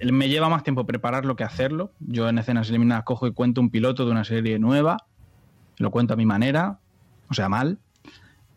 [0.00, 1.92] me lleva más tiempo prepararlo que hacerlo.
[2.00, 4.96] Yo en escenas eliminadas cojo y cuento un piloto de una serie nueva,
[5.78, 6.78] lo cuento a mi manera,
[7.28, 7.78] o sea, mal,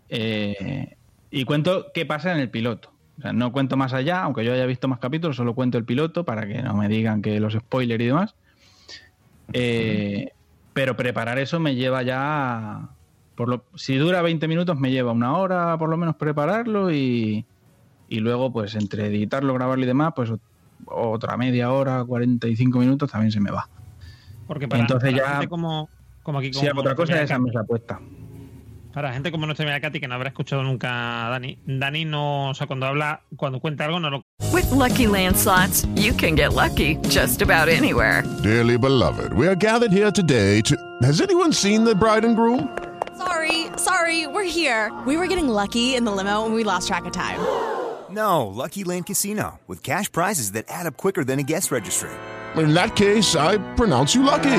[0.09, 0.95] eh,
[1.31, 2.91] y cuento qué pasa en el piloto.
[3.19, 5.85] O sea, no cuento más allá, aunque yo haya visto más capítulos, solo cuento el
[5.85, 8.35] piloto para que no me digan que los spoilers y demás.
[9.53, 10.33] Eh,
[10.77, 12.87] pero preparar eso me lleva ya.
[13.35, 17.43] Por lo, si dura 20 minutos, me lleva una hora por lo menos prepararlo y,
[18.07, 20.31] y luego, pues entre editarlo, grabarlo y demás, pues
[20.85, 23.67] otra media hora, 45 minutos también se me va.
[24.45, 25.89] Porque para, Entonces para ya- como,
[26.21, 27.99] como aquí, como Si hago otra cosa, nuestra esa amiga me la puesta.
[28.97, 32.05] Katy- para gente como nuestra amiga Katy, que no habrá escuchado nunca a Dani, Dani
[32.05, 34.21] no, o sea, cuando habla, cuando cuenta algo, no lo
[34.51, 38.23] With Lucky Land slots, you can get lucky just about anywhere.
[38.41, 40.75] Dearly beloved, we are gathered here today to.
[41.03, 42.69] Has anyone seen the bride and groom?
[43.17, 44.91] Sorry, sorry, we're here.
[45.05, 47.39] We were getting lucky in the limo and we lost track of time.
[48.09, 52.09] No, Lucky Land Casino, with cash prizes that add up quicker than a guest registry.
[52.55, 54.57] In that case, I pronounce you lucky.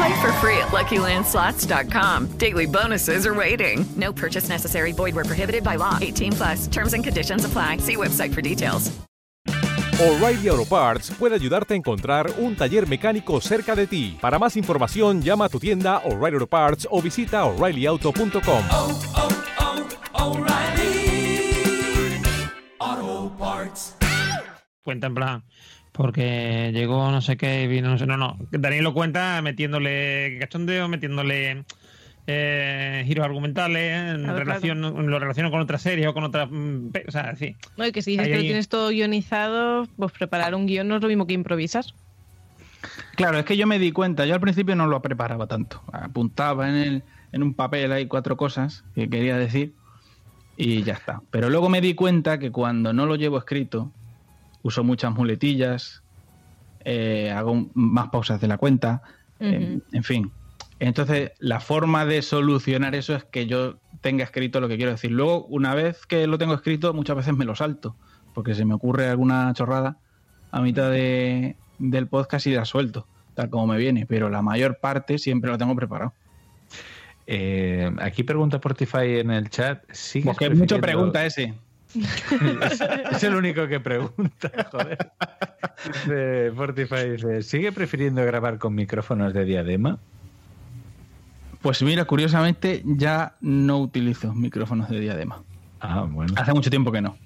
[0.00, 2.38] Play for free at LuckyLandSlots.com.
[2.38, 3.84] Daily bonuses are waiting.
[3.96, 4.92] No purchase necessary.
[4.92, 5.98] Void where prohibited by law.
[6.00, 6.66] 18 plus.
[6.68, 7.78] Terms and conditions apply.
[7.78, 8.90] See website for details.
[10.00, 14.16] O'Reilly Auto Parts puede ayudarte a encontrar un taller mecánico cerca de ti.
[14.18, 18.64] Para más información, llama a tu tienda O'Reilly Auto Parts o visita oreillyauto.com.
[22.78, 23.96] Auto Parts.
[24.82, 25.44] cuenta en plan,
[26.00, 30.38] porque llegó no sé qué, y vino no sé, no, no, Daniel lo cuenta metiéndole
[30.40, 31.66] cachondeo, metiéndole
[32.26, 36.86] eh, giros argumentales, en Claro, relación, lo relaciono con otras series o con otras, mm,
[37.06, 37.54] o sea, sí.
[37.76, 40.88] No, y que si dices Ahí, que lo tienes todo guionizado, pues preparar un guion
[40.88, 41.84] no es lo mismo que improvisar.
[43.16, 45.82] Claro, es que yo me di cuenta, yo al principio no lo preparaba tanto.
[45.92, 49.74] Apuntaba en, el, en un papel ahí cuatro cosas que quería decir
[50.56, 51.20] y ya está.
[51.30, 53.92] Pero luego me di cuenta que cuando no lo llevo escrito,
[54.62, 56.02] uso muchas muletillas,
[56.84, 59.02] eh, hago más pausas de la cuenta,
[59.38, 60.32] eh, en fin.
[60.78, 65.10] Entonces, la forma de solucionar eso es que yo tenga escrito lo que quiero decir.
[65.10, 67.96] Luego, una vez que lo tengo escrito, muchas veces me lo salto,
[68.34, 69.98] porque se me ocurre alguna chorrada
[70.50, 74.78] a mitad de, del podcast y la suelto, tal como me viene, pero la mayor
[74.78, 76.14] parte siempre lo tengo preparado.
[77.26, 79.84] Eh, aquí pregunta Portify en el chat.
[79.92, 81.54] ¿sigues Porque mucho pregunta ese.
[81.94, 82.80] Es,
[83.12, 85.10] es el único que pregunta, joder.
[85.86, 89.98] Dice Portify dice, ¿sigue prefiriendo grabar con micrófonos de diadema?
[91.62, 95.42] Pues mira, curiosamente ya no utilizo micrófonos de diadema.
[95.80, 96.32] Ah, bueno.
[96.36, 97.16] Hace mucho tiempo que no.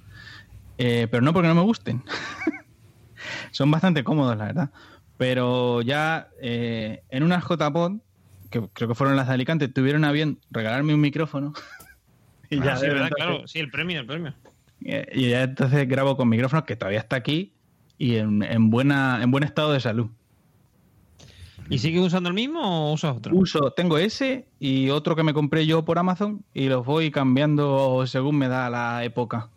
[0.79, 2.03] Eh, pero no porque no me gusten.
[3.53, 4.71] Son bastante cómodos, la verdad.
[5.17, 7.99] Pero ya eh, en unas JPod,
[8.51, 11.53] que creo que fueron las de Alicante, tuvieron a bien regalarme un micrófono.
[12.51, 14.35] y Ah, ya sí, verdad, claro, sí, el premio, el premio.
[14.85, 17.55] Y ya entonces grabo con micrófonos que todavía está aquí
[17.97, 20.09] y en, en buena, en buen estado de salud.
[21.71, 23.35] ¿Y sigues usando el mismo o usas otro?
[23.35, 28.07] Uso, tengo ese y otro que me compré yo por Amazon y los voy cambiando
[28.07, 29.49] según me da la época.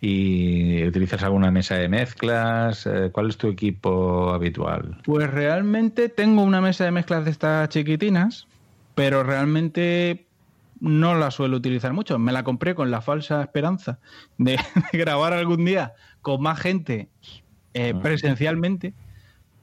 [0.00, 2.86] ¿Y utilizas alguna mesa de mezclas?
[2.86, 4.98] Eh, ¿Cuál es tu equipo habitual?
[5.04, 8.46] Pues realmente tengo una mesa de mezclas de estas chiquitinas,
[8.94, 10.26] pero realmente
[10.80, 12.18] no la suelo utilizar mucho.
[12.18, 13.98] Me la compré con la falsa esperanza
[14.38, 14.52] de,
[14.92, 17.08] de grabar algún día con más gente
[17.74, 18.00] eh, Ah.
[18.02, 18.94] presencialmente,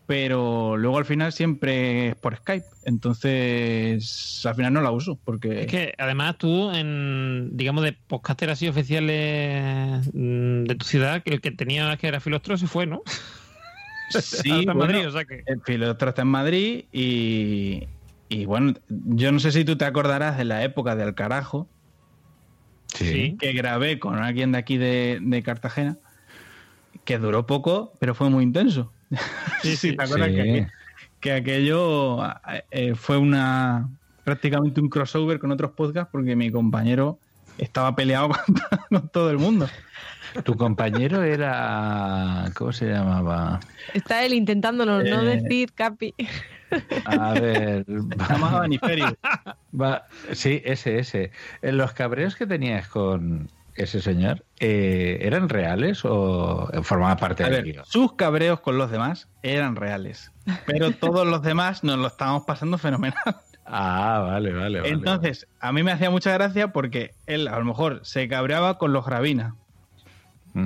[0.06, 2.66] pero luego al final siempre es por Skype.
[2.86, 5.62] Entonces, al final no la uso porque...
[5.62, 11.34] Es que además tú, en, digamos, de podcaster así oficiales mm, de tu ciudad, que
[11.34, 13.02] el que tenía que era Filostro se fue, ¿no?
[14.10, 17.84] Sí, Está en bueno, Madrid, o sea que- el piloto está en Madrid y,
[18.30, 21.68] y bueno, yo no sé si tú te acordarás de la época del carajo
[22.94, 23.36] Sí.
[23.40, 25.98] que grabé con alguien de aquí de, de Cartagena,
[27.06, 28.92] que duró poco, pero fue muy intenso.
[29.62, 30.36] Sí, sí, ¿te acuerdas Sí.
[30.36, 30.72] que, aqu-
[31.20, 32.20] que aquello
[32.72, 33.90] eh, fue una
[34.24, 37.18] prácticamente un crossover con otros podcasts porque mi compañero
[37.58, 38.30] estaba peleado
[38.90, 39.68] con todo el mundo.
[40.44, 42.46] Tu compañero era.
[42.56, 43.60] ¿Cómo se llamaba?
[43.94, 46.14] Está él intentándolo no Eh, decir, Capi.
[47.06, 47.86] A ver.
[47.88, 49.18] llamaba Baniferio.
[49.80, 51.32] Va- sí, ese, ese.
[51.62, 57.50] Eh, ¿Los cabreos que tenías con ese señor eh, eran reales o formaba parte A
[57.50, 60.32] del ver, sus cabreos con los demás eran reales,
[60.66, 63.14] pero todos los demás nos lo estábamos pasando fenomenal.
[63.70, 64.94] Ah, vale, vale, vale.
[64.94, 68.94] Entonces, a mí me hacía mucha gracia porque él a lo mejor se cabreaba con
[68.94, 69.56] los Gravina.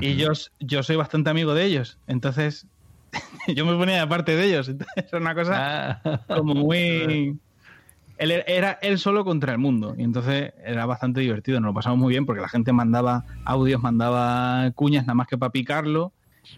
[0.01, 0.27] Y yo,
[0.59, 1.97] yo soy bastante amigo de ellos.
[2.05, 2.67] Entonces,
[3.55, 4.69] yo me ponía de parte de ellos.
[4.69, 6.21] Entonces, era una cosa Ah.
[6.27, 7.37] como muy.
[8.17, 9.95] Él era- él solo contra el mundo.
[9.97, 11.59] Y entonces era bastante divertido.
[11.59, 15.39] Nos lo pasamos muy bien porque la gente mandaba audios, mandaba cuñas nada más que
[15.39, 16.11] para picarlo.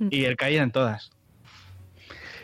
[0.10, 1.12] Y él caía en todas.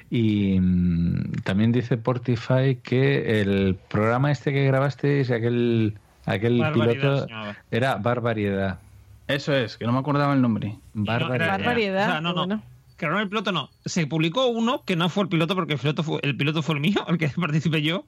[0.09, 5.95] Y mm, también dice Portify que el programa este que grabasteis, aquel,
[6.25, 7.27] aquel piloto,
[7.71, 8.79] era Barbaridad.
[9.27, 10.77] Eso es, que no me acordaba el nombre.
[10.93, 11.57] Barbaridad.
[11.59, 12.07] Barbaridad.
[12.07, 12.45] O sea, no, no.
[12.45, 12.63] bueno.
[12.99, 13.69] Que no el piloto no.
[13.85, 16.75] Se publicó uno que no fue el piloto porque el piloto fue el, piloto fue
[16.75, 18.03] el mío, el que participé yo.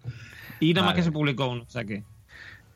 [0.59, 1.63] Y nada más que se publicó uno.
[1.63, 2.03] O sea que.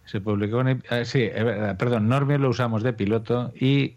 [0.06, 1.30] Se publicó un ah, sí,
[1.78, 3.96] perdón, Normio lo usamos de piloto y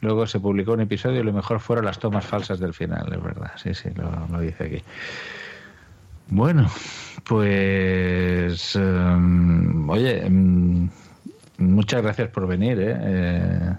[0.00, 3.22] luego se publicó un episodio y lo mejor fueron las tomas falsas del final, es
[3.22, 4.82] verdad, sí, sí, lo, lo dice aquí.
[6.28, 6.70] Bueno,
[7.24, 10.90] pues em, oye, em,
[11.58, 12.96] muchas gracias por venir, ¿eh?
[13.00, 13.74] Eh,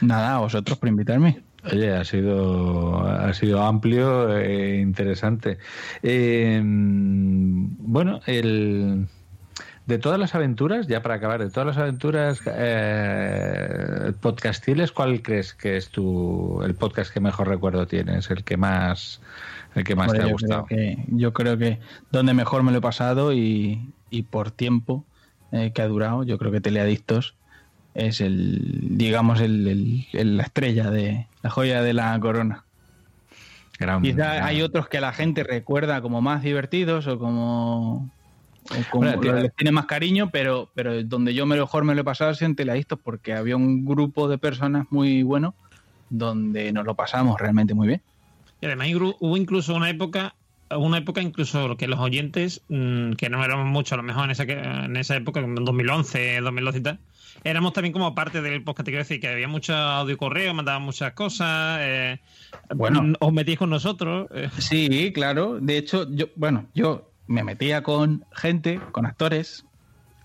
[0.00, 1.42] Nada, a vosotros por invitarme.
[1.64, 5.58] Oye, ha sido, ha sido amplio e interesante.
[6.02, 9.08] Eh, bueno, el,
[9.88, 15.54] de todas las aventuras, ya para acabar, de todas las aventuras eh, podcastiles, ¿cuál crees
[15.54, 18.30] que es tu, el podcast que mejor recuerdo tienes?
[18.30, 19.22] El que más,
[19.74, 20.66] el que más te ha gustado.
[20.66, 21.80] Creo que, yo creo que
[22.12, 25.06] donde mejor me lo he pasado y, y por tiempo
[25.52, 27.37] eh, que ha durado, yo creo que Teleadictos
[27.98, 32.64] es el, digamos, el, el- el- la estrella de la joya de la corona.
[33.78, 38.10] Gran- Quizá gran- hay otros que la gente recuerda como más divertidos o como,
[38.70, 42.32] o como les tiene más cariño, pero, pero donde yo mejor me lo he pasado
[42.34, 45.54] sido en Teleadictos porque había un grupo de personas muy bueno
[46.10, 48.02] donde nos lo pasamos realmente muy bien.
[48.60, 48.88] Y además
[49.20, 50.34] hubo incluso una época,
[50.76, 54.30] una época incluso que los oyentes, mm, que no éramos muchos a lo mejor en
[54.32, 56.98] esa, en esa época, en 2011, 2012 y tal,
[57.44, 60.82] éramos también como parte del podcast, te quiero decir, que había mucho audio correo, mandaban
[60.82, 62.20] muchas cosas, eh,
[62.74, 63.02] Bueno.
[63.02, 64.28] mm, os metíais con nosotros.
[64.34, 64.50] eh.
[64.58, 65.58] Sí, claro.
[65.60, 69.64] De hecho, yo, bueno, yo me metía con gente, con actores,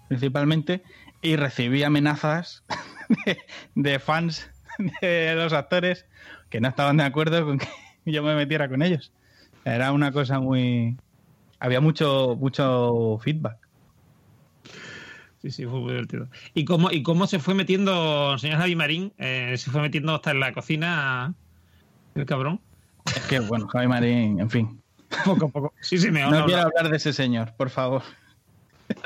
[0.07, 0.83] principalmente,
[1.21, 2.63] y recibí amenazas
[3.25, 3.37] de,
[3.75, 4.49] de fans
[5.01, 6.05] de los actores
[6.49, 7.67] que no estaban de acuerdo con que
[8.05, 9.11] yo me metiera con ellos.
[9.65, 10.97] Era una cosa muy.
[11.59, 13.57] Había mucho, mucho feedback.
[15.41, 16.27] Sí, sí, fue muy divertido.
[16.53, 20.15] ¿Y cómo, y cómo se fue metiendo, el señor Javi Marín, eh, se fue metiendo
[20.15, 21.33] hasta en la cocina
[22.15, 22.61] el cabrón?
[23.05, 24.81] Es que, bueno, Javi Marín, en fin.
[25.25, 25.73] Poco a poco.
[25.81, 28.03] Sí, sí, me No quiero hablar de ese señor, por favor.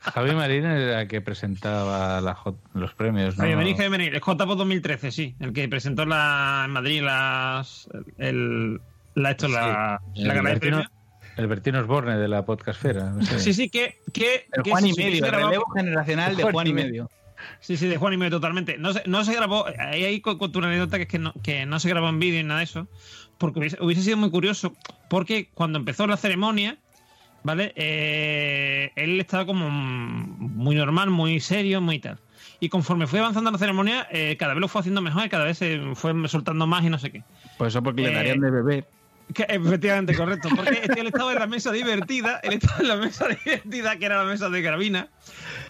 [0.00, 3.44] Javi Marín era el que presentaba la J- los premios, ¿no?
[3.44, 7.88] Javi Marín, Javi Marín, el JPO 2013, sí, el que presentó la, en Madrid las,
[8.18, 8.80] el,
[9.16, 10.90] la, esto, la, Sí, la el Bertino-.
[11.36, 13.10] El Bertino Osborne de la podcastfera.
[13.10, 13.38] no sé.
[13.40, 16.72] Sí, sí, que, que, El que Juan y medio, el relevo generacional de Juan y
[16.72, 17.10] medio.
[17.60, 18.78] Sí, sí, de Juan y medio totalmente.
[18.78, 21.78] No se, no se grabó, ahí hay tu anécdota que es que no, que no
[21.78, 22.88] se grabó en vídeo ni nada de eso,
[23.36, 24.74] porque hubiese, hubiese sido muy curioso,
[25.10, 26.78] porque cuando empezó la ceremonia,
[27.42, 27.72] ¿vale?
[27.76, 32.18] Eh, él estaba como muy normal, muy serio, muy tal.
[32.60, 35.44] Y conforme fue avanzando la ceremonia, eh, cada vez lo fue haciendo mejor y cada
[35.44, 37.22] vez se fue soltando más y no sé qué.
[37.58, 38.88] Pues eso porque le Eh, darían de beber.
[39.34, 40.48] Que, efectivamente, correcto.
[40.54, 44.06] Porque este, él estaba en la mesa divertida, él estaba en la mesa divertida, que
[44.06, 45.08] era la mesa de Gravina,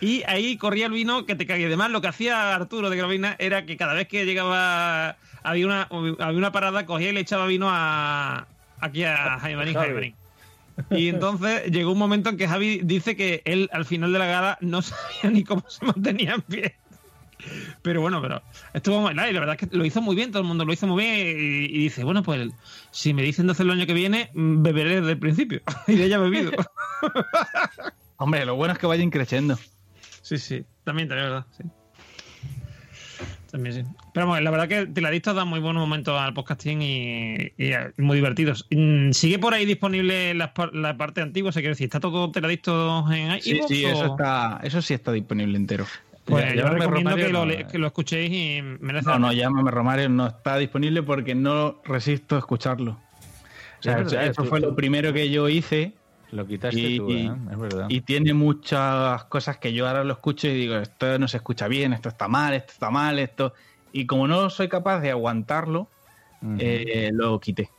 [0.01, 1.67] y ahí corría el vino que te cague.
[1.67, 5.89] Además, lo que hacía Arturo de Gravina era que cada vez que llegaba, había una,
[6.19, 8.47] había una parada, cogía y le echaba vino a
[8.81, 10.15] aquí a Jaime Marín.
[10.91, 14.27] Y entonces llegó un momento en que Javi dice que él al final de la
[14.27, 16.77] gala no sabía ni cómo se mantenía en pie.
[17.83, 18.43] Pero bueno, pero
[18.75, 20.73] estuvo muy y la verdad es que lo hizo muy bien, todo el mundo lo
[20.73, 22.49] hizo muy bien y, y dice, bueno, pues
[22.91, 25.61] si me dicen de hacerlo el año que viene, mm, beberé desde el principio.
[25.87, 26.53] y ya he bebido.
[28.17, 29.59] Hombre, lo bueno es que vayan creciendo.
[30.23, 31.65] Sí, sí, también, también, verdad, sí.
[33.51, 33.83] También sí.
[34.13, 38.17] Pero bueno, la verdad que Tiladictos da muy buenos momentos al podcasting y, y, muy
[38.17, 38.67] divertidos.
[38.71, 41.53] Mm, ¿Sigue por ahí disponible la, la parte antigua?
[41.53, 44.95] Se quiere decir, ¿está todo Tiladictos en Sí, iVoox sí, o- eso, está, eso sí
[44.95, 45.87] está disponible entero.
[46.27, 49.09] Pues Ya- yo llámame recomiendo Romario, que lo, no, le- que lo escuchéis y merece
[49.09, 52.93] No, no, llámame Romario, no está disponible porque no resisto a escucharlo.
[52.93, 55.95] O sea, Es verdad, eso tú- fue lo primero que yo hice.
[56.33, 57.31] Lo quitaste y, tú, ¿eh?
[57.53, 57.87] Es verdad.
[57.89, 61.69] y tiene muchas cosas que yo ahora lo escucho y digo, esto no se escucha
[61.69, 63.53] bien, esto está mal, esto está mal, esto...
[63.93, 65.89] Y como no soy capaz de aguantarlo,
[66.59, 67.71] eh, lo quité.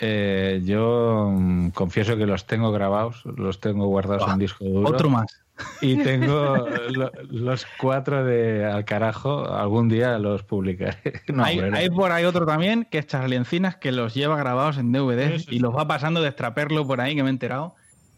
[0.00, 4.88] Eh, yo mm, confieso que los tengo grabados, los tengo guardados en disco duro.
[4.88, 5.43] Otro más.
[5.80, 11.22] Y tengo lo- los cuatro de al carajo, algún día los publicaré.
[11.32, 14.78] No, hay, hay por ahí otro también, que es Charlie Encinas, que los lleva grabados
[14.78, 17.74] en DVD y los va pasando de extraperlo por ahí, que me he enterado.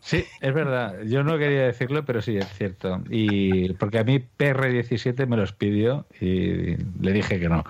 [0.06, 1.02] Sí, es verdad.
[1.04, 3.02] Yo no quería decirlo, pero sí, es cierto.
[3.10, 7.64] Y porque a mí PR17 me los pidió y le dije que no.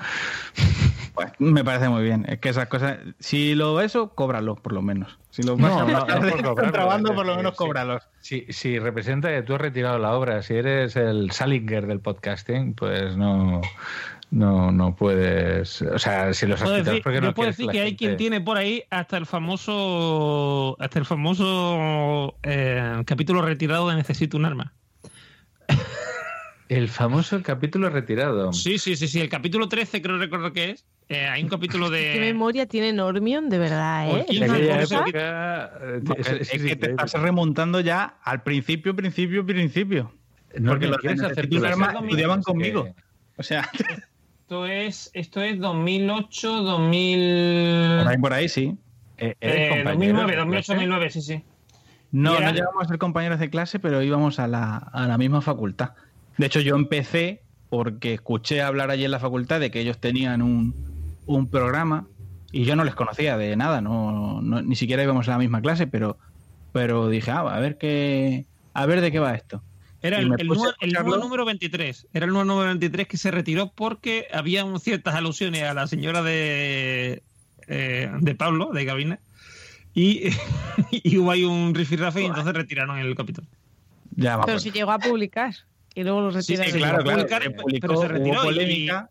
[1.14, 2.26] Pues me parece muy bien.
[2.28, 5.18] Es que esas cosas, si lo eso, cóbralo, por lo menos.
[5.30, 7.57] Si lo vas No, a no, no por cobrarlo, contrabando, por lo menos sí.
[7.57, 8.03] cóbralos.
[8.20, 12.74] Si, si representa que tú has retirado la obra, si eres el Salinger del podcasting,
[12.74, 13.62] pues no,
[14.31, 15.83] no, no puedes.
[15.83, 17.97] O sea, si los has Puedo decir, porque yo no puedo quieres decir que hay
[17.97, 24.37] quien tiene por ahí hasta el famoso hasta el famoso eh, capítulo retirado de Necesito
[24.37, 24.74] un arma.
[26.68, 28.53] El famoso capítulo retirado.
[28.53, 29.20] Sí, sí, sí, sí.
[29.20, 30.85] El capítulo 13 creo recuerdo que es.
[31.09, 32.20] Eh, hay un capítulo ¿Qué de...
[32.20, 34.27] memoria tiene Normion, de verdad, eh?
[34.29, 34.41] Es
[34.91, 39.47] época, eh, es- es, es- es sí, que te estás remontando ya al principio, principio,
[39.47, 40.12] principio.
[40.59, 42.89] No, Porque los de ¿quieres hacer Necesito un arma estudiaban que- conmigo.
[43.37, 43.70] O sea,
[44.47, 47.99] Esto es, esto es 2008, 2000...
[47.99, 48.76] por ahí, por ahí sí.
[49.18, 50.72] Eh, Eh, compañero 2009, de 2008, clase?
[50.74, 51.42] 2009, sí, sí.
[52.12, 55.18] No, era- no llegamos a ser compañeros de clase, pero íbamos a la, a la
[55.18, 55.94] misma facultad.
[56.38, 60.42] De hecho, yo empecé porque escuché hablar allí en la facultad de que ellos tenían
[60.42, 60.72] un,
[61.26, 62.07] un programa
[62.53, 65.61] y yo no les conocía de nada, no, no- ni siquiera íbamos a la misma
[65.61, 66.18] clase, pero,
[66.70, 68.44] pero dije, ah, a ver qué,
[68.74, 69.61] a ver de qué va esto.
[70.07, 72.07] Era el, el nuevo, el nuevo número 23.
[72.12, 76.22] Era el nuevo número 23 que se retiró porque había ciertas alusiones a la señora
[76.22, 77.22] de,
[77.68, 79.18] eh, de Pablo, de Gabina.
[79.94, 80.30] Y,
[80.90, 83.46] y hubo ahí un rifirrafe y entonces retiraron el capítulo.
[84.14, 85.54] Ya, Pero si llegó a publicar
[85.94, 86.72] y luego lo Sí, retiraron.
[86.72, 89.11] sí, claro, claro, publicar, se pero se retiró hubo y- polémica.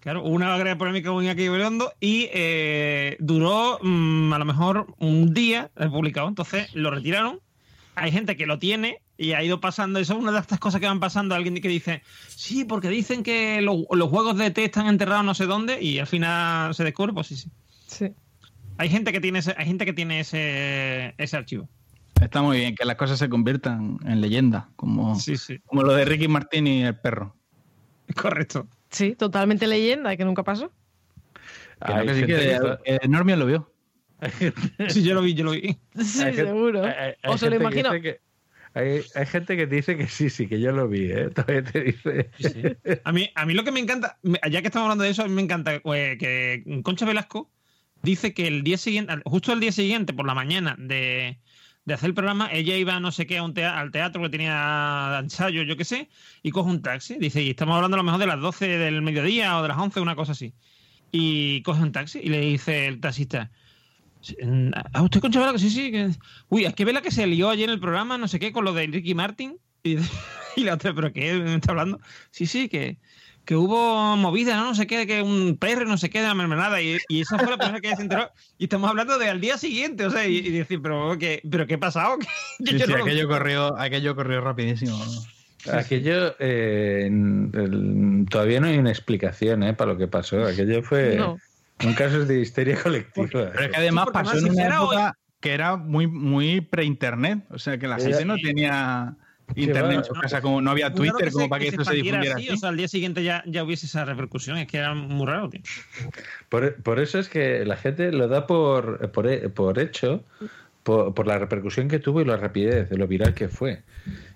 [0.00, 4.86] Claro, hubo una gran polémica con Iñaki Gabilondo y eh, duró mm, a lo mejor
[4.98, 6.26] un día eh, publicado.
[6.28, 7.40] Entonces lo retiraron.
[7.96, 9.98] Hay gente que lo tiene y ha ido pasando.
[9.98, 11.34] Eso es una de estas cosas que van pasando.
[11.34, 15.34] Alguien que dice, sí, porque dicen que lo- los juegos de té están enterrados no
[15.34, 17.50] sé dónde y al final se descubre, pues sí, sí.
[17.86, 18.12] Sí.
[18.78, 21.68] Hay gente que tiene ese, hay gente que tiene ese, ese archivo.
[22.20, 25.58] Está muy bien que las cosas se conviertan en leyenda, como, Sí, sí.
[25.66, 27.34] como lo de Ricky Martín y el perro.
[28.16, 28.66] Correcto.
[28.90, 30.72] Sí, totalmente leyenda, que nunca pasó.
[31.86, 33.72] Que no, que sí, que eh, Normio lo vio.
[34.88, 35.78] Sí, yo lo vi, yo lo vi.
[35.96, 36.82] Sí, gente- seguro.
[36.84, 37.90] hay- hay o se lo imagino.
[38.00, 38.20] que-
[38.74, 41.30] hay, hay gente que dice que sí, sí, que yo lo vi, ¿eh?
[41.34, 42.30] Todavía te dice.
[43.04, 45.28] A mí, a mí lo que me encanta, ya que estamos hablando de eso, a
[45.28, 47.50] mí me encanta eh, que Concha Velasco
[48.02, 51.38] dice que el día siguiente, justo el día siguiente, por la mañana de,
[51.84, 55.18] de hacer el programa, ella iba no sé qué a un al teatro que tenía
[55.20, 56.08] ensayo, yo qué sé,
[56.42, 57.16] y coge un taxi.
[57.18, 59.78] Dice, y estamos hablando a lo mejor de las 12 del mediodía o de las
[59.78, 60.54] 11, una cosa así.
[61.12, 63.50] Y coge un taxi y le dice el taxista,
[64.92, 65.58] ¿a usted Concha Velasco?
[65.58, 65.90] Sí, sí.
[65.90, 66.10] Que...
[66.48, 68.64] Uy, es que vela que se lió ayer en el programa, no sé qué, con
[68.64, 69.56] lo de Ricky Martin.
[69.82, 69.96] Y,
[70.56, 71.98] y la otra, ¿pero qué me está hablando?
[72.30, 72.98] Sí, sí, que,
[73.46, 74.64] que hubo movida, ¿no?
[74.66, 76.82] No sé qué, que un perro, no sé qué, de la mermelada.
[76.82, 78.30] Y, y esa fue la primera que se enteró.
[78.58, 81.66] Y estamos hablando de al día siguiente, o sea, y, y decir, ¿pero qué, pero
[81.66, 82.18] qué ha pasado?
[82.58, 85.02] Que Sí, yo sí, no lo- aquello, corrió, aquello corrió rapidísimo.
[85.72, 89.72] Aquello, eh, el- todavía no hay una explicación ¿eh?
[89.72, 90.44] para lo que pasó.
[90.44, 91.38] Aquello fue No.
[91.84, 93.28] Un caso de histeria colectiva.
[93.52, 97.44] Pero es que además pasó en una época que era muy, muy pre-internet.
[97.50, 99.16] O sea, que la Era- gente no tenía...
[99.56, 102.34] internet en su casa, como no había Twitter, que como para que, esto se difundiera
[102.36, 102.54] así, así.
[102.54, 104.58] O sea, al día siguiente ya, ya hubiese esa repercusión.
[104.58, 105.62] Es que era muy raro, tío.
[106.48, 110.22] Por, por eso es que la gente lo da por, por, por hecho,
[110.82, 113.82] por, por la repercusión que tuvo y la rapidez, de lo viral que fue.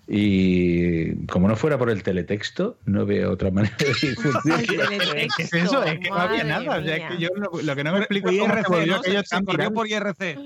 [0.06, 4.66] Y como no fuera por el teletexto, no veo otra manera de difundir.
[5.36, 5.82] ¿Qué es eso?
[5.82, 6.78] Es que no había nada.
[6.78, 7.09] O sea, mía.
[7.09, 10.39] es que yo lo, lo que no me explico es Por cómo se por IRC.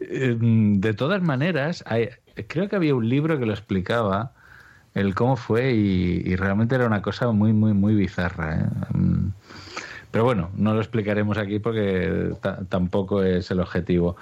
[0.00, 2.08] Eh, De todas maneras, hay-
[2.48, 4.32] creo que había un libro que lo explicaba
[4.94, 8.56] el cómo fue y, y realmente era una cosa muy, muy, muy bizarra.
[8.60, 8.66] ¿eh?
[8.96, 9.28] Mm.
[10.10, 14.16] Pero bueno, no lo explicaremos aquí porque ta- tampoco es el objetivo.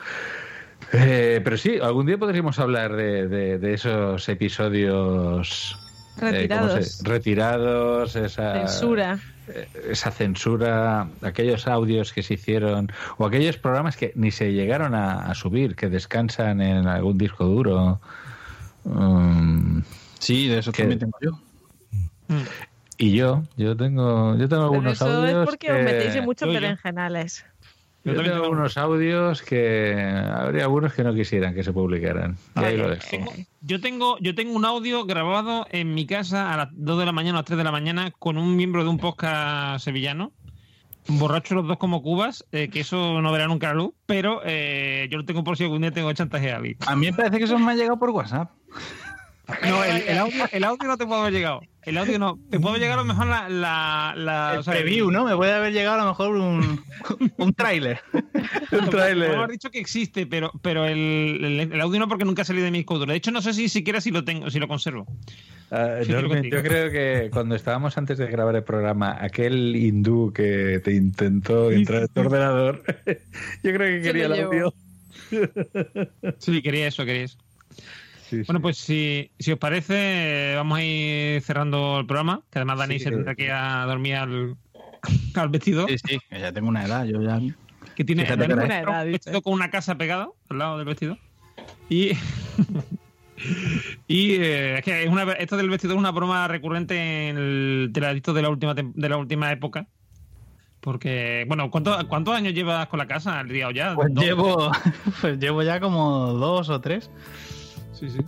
[0.92, 5.78] Eh, pero sí, algún día podríamos hablar de, de- de esos episodios
[6.16, 6.86] eh, ¿cómo Retirados.
[6.88, 9.18] se- retirados, esa Censura.
[9.48, 14.94] eh, esa censura, aquellos audios que se hicieron o aquellos programas que ni se llegaron
[14.94, 18.00] a, a subir, que descansan en algún disco duro.
[18.84, 19.80] Mm,
[20.18, 21.30] Sí, de eso que- también tengo yo.
[22.98, 25.42] y yo, yo tengo, yo tengo Pero algunos eso audios.
[25.44, 26.48] es porque os que- metéis en muchos
[28.04, 28.22] yo.
[28.22, 29.94] tengo algunos audios que
[30.32, 32.36] habría algunos que no quisieran que se publicaran.
[32.56, 33.04] Y ahí lo dejo.
[33.60, 37.12] Yo tengo, yo tengo un audio grabado en mi casa a las 2 de la
[37.12, 40.32] mañana o a las 3 de la mañana con un miembro de un podcast sevillano.
[41.08, 45.08] Borrachos los dos como cubas, eh, que eso no verá nunca la luz, pero eh,
[45.10, 46.76] yo lo tengo por si algún día tengo chantaje a alguien.
[46.86, 48.50] A mí me parece que eso me ha llegado por WhatsApp.
[49.66, 51.60] No, el, el audio, el audio no te puede haber llegado.
[51.84, 52.38] El audio no.
[52.50, 53.48] Te puede haber llegado a lo mejor la.
[53.48, 55.24] la, la El o sea, preview, ¿no?
[55.24, 56.84] Me puede haber llegado a lo mejor un,
[57.38, 58.00] un tráiler.
[58.72, 59.34] Un tráiler.
[59.34, 60.98] Has dicho que existe, pero, pero el,
[61.42, 63.10] el- el audio no porque nunca ha salido de mi disco duro.
[63.12, 65.06] De hecho, no sé si siquiera si lo tengo, si lo conservo.
[65.70, 66.56] Ah, contigo.
[66.56, 71.70] yo creo que cuando estábamos antes de grabar el programa, aquel hindú que te intentó
[71.70, 72.82] entrar en tu ordenador,
[73.62, 74.74] yo creo que quería el audio.
[76.38, 77.38] Sí, quería eso, quería eso.
[78.30, 78.62] Sí, Bueno, sí.
[78.62, 83.04] pues si, si os parece, vamos a ir cerrando el programa, que además Dani Sí.
[83.04, 84.56] se tendrá que ir a dormir al,
[85.34, 85.88] al vestido.
[85.88, 87.40] Sí, sí, que ya tengo una edad, yo ya.
[87.96, 91.18] Que tiene que un era edad, vestido con una casa pegada al lado del vestido.
[91.88, 92.12] Y.
[94.06, 97.90] y eh, es que es una, esto del vestido es una broma recurrente en el
[97.92, 99.86] teladito de la última de la última época.
[100.80, 103.38] Porque, bueno, ¿cuántos, ¿cuántos años llevas con la casa?
[103.40, 103.94] ¿Al día o ya?
[103.94, 104.70] Pues llevo,
[105.20, 107.10] pues llevo ya como dos o tres.
[108.00, 108.18] Sí, sí.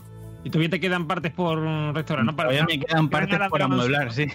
[0.45, 1.59] Y todavía te quedan partes por
[1.95, 2.37] restaurar, ¿no?
[2.37, 4.27] Para- Todavía me quedan te partes a las por amueblar, sí.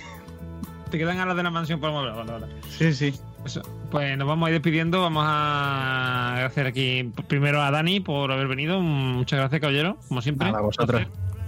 [0.89, 2.15] Te quedan alas de la mansión por amueblar.
[2.15, 2.47] Vale, vale.
[2.69, 3.13] Sí, sí.
[3.45, 3.61] Eso.
[3.91, 5.01] Pues nos vamos a ir despidiendo.
[5.01, 8.81] Vamos a agradecer aquí primero a Dani por haber venido.
[8.81, 10.47] Muchas gracias, caballero, como siempre.
[10.47, 11.03] Nada, a vosotros.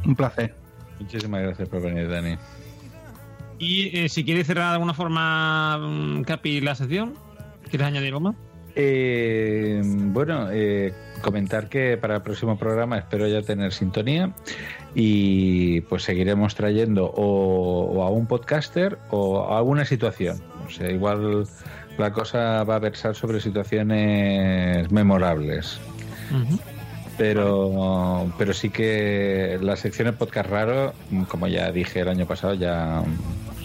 [0.05, 0.55] Un placer.
[0.99, 2.35] Muchísimas gracias por venir, Dani.
[3.59, 7.13] Y eh, si quieres cerrar de alguna forma, mm, Capi, la sección,
[7.69, 8.35] ¿quieres añadir algo más?
[8.75, 14.33] Eh, bueno, eh, comentar que para el próximo programa espero ya tener sintonía
[14.95, 20.41] y pues seguiremos trayendo o, o a un podcaster o a alguna situación.
[20.65, 21.47] O sea, igual
[21.99, 25.79] la cosa va a versar sobre situaciones memorables.
[27.17, 30.93] Pero, pero sí que la sección de podcast raro,
[31.27, 33.03] como ya dije el año pasado, ya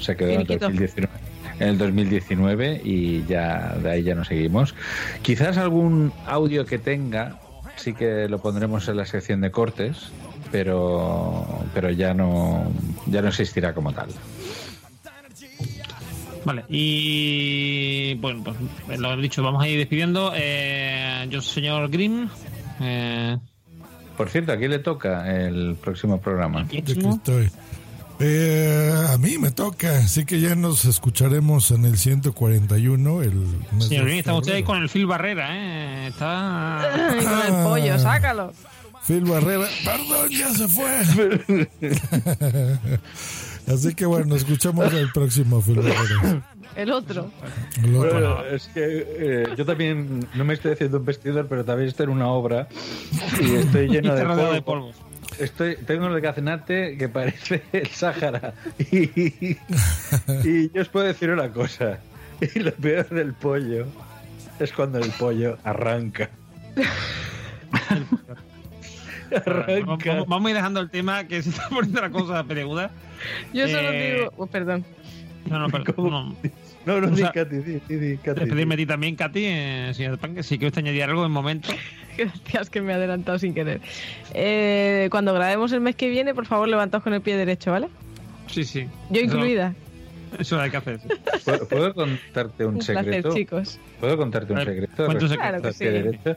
[0.00, 0.66] se quedó en el Finiquito.
[0.66, 1.08] 2019,
[1.60, 4.74] en el 2019 y ya de ahí ya no seguimos.
[5.22, 7.38] Quizás algún audio que tenga
[7.76, 10.10] sí que lo pondremos en la sección de cortes,
[10.50, 12.70] pero, pero ya no
[13.06, 14.08] ya no existirá como tal.
[16.44, 20.32] Vale, y bueno, pues lo he dicho, vamos a ir despidiendo.
[20.34, 22.28] Eh, yo, señor Grimm,
[22.80, 23.38] eh,
[24.16, 26.60] Por cierto, ¿a quién le toca el próximo programa?
[26.60, 27.50] Aquí estoy.
[28.20, 33.22] Eh, a mí me toca, así que ya nos escucharemos en el 141.
[33.22, 33.34] El
[33.72, 36.06] mes señor de está usted ahí con el Phil Barrera, ¿eh?
[36.08, 37.10] Está.
[37.10, 38.52] Ay, con el pollo, sácalo.
[39.06, 41.68] Phil Barrera, perdón, ya se fue.
[43.66, 46.42] Así que bueno, escuchamos el próximo Phil Barrera.
[46.76, 47.30] El otro.
[47.82, 48.12] El otro.
[48.12, 52.04] Bueno, es que eh, yo también no me estoy haciendo un vestidor, pero también estoy
[52.04, 52.68] en una obra
[53.40, 54.52] y estoy lleno polvo.
[54.52, 54.92] de polvo.
[55.38, 58.54] Estoy, tengo el gaznate que parece el Sáhara.
[58.78, 59.56] Y,
[60.44, 61.98] y yo os puedo decir una cosa.
[62.54, 63.86] Y lo peor del pollo
[64.58, 66.30] es cuando el pollo arranca.
[69.46, 72.90] Vamos, vamos- vamos a ir dejando el tema que se está poniendo la cosa pereguda.
[73.52, 74.32] Yo solo Eh, digo.
[74.36, 74.84] oh, perdón.
[75.46, 76.36] No, no, pero, no.
[76.86, 78.82] No, no, sea, Katy, di, di, Katy, Despedirme di.
[78.82, 81.68] a ti también, Katy, eh, señor Pan, que si quieres añadir algo en momento.
[82.18, 83.80] Gracias que me he adelantado sin querer.
[84.34, 87.88] Eh, cuando grabemos el mes que viene, por favor, levantaos con el pie derecho, ¿vale?
[88.48, 88.86] Sí, sí.
[89.10, 89.74] Yo Eso- incluida.
[90.38, 91.00] Eso hay que hacer.
[91.00, 91.08] sí.
[91.44, 93.34] ¿Puedo, puedo contarte un, Un placer, secreto?
[93.34, 93.78] chicos.
[94.00, 95.06] ¿Puedo contarte un secreto?
[95.06, 95.84] Claro que sí.
[95.84, 96.36] derecho?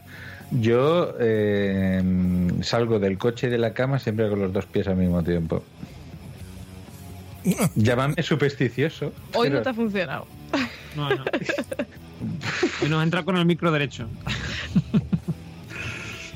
[0.52, 2.02] Yo eh,
[2.62, 5.64] salgo del coche y de la cama siempre con los dos pies al mismo tiempo.
[7.76, 9.14] Llámame supersticioso.
[9.34, 10.28] Hoy pero- no te ha funcionado.
[10.98, 14.08] No, nos entra con el micro derecho.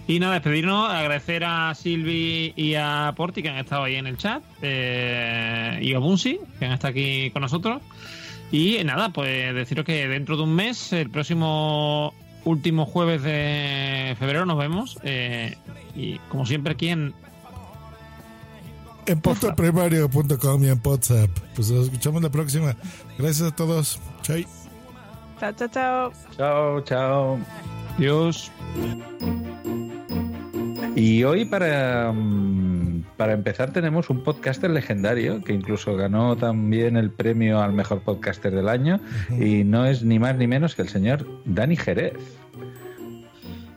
[0.08, 4.18] Y nada, despedirnos, agradecer a Silvi y a Porti que han estado ahí en el
[4.18, 7.82] chat, eh, y a Bunsi, que han estado aquí con nosotros.
[8.52, 12.14] Y nada, pues deciros que dentro de un mes, el próximo
[12.44, 15.00] último jueves de febrero, nos vemos.
[15.04, 15.56] eh,
[15.96, 17.14] y como siempre, aquí en.
[19.06, 21.30] En puntoprimario.com y en WhatsApp.
[21.56, 22.76] Pues nos escuchamos la próxima.
[23.22, 24.00] Gracias a todos.
[24.24, 24.48] Chai.
[25.40, 26.14] Chao, chao, chao.
[26.38, 27.40] Chao, chao.
[28.00, 28.52] Dios.
[30.96, 37.12] Y hoy para, mm, para empezar tenemos un podcaster legendario que incluso ganó también el
[37.12, 39.00] premio al mejor podcaster del año
[39.30, 42.18] y no es ni más ni menos que el señor Dani Jerez.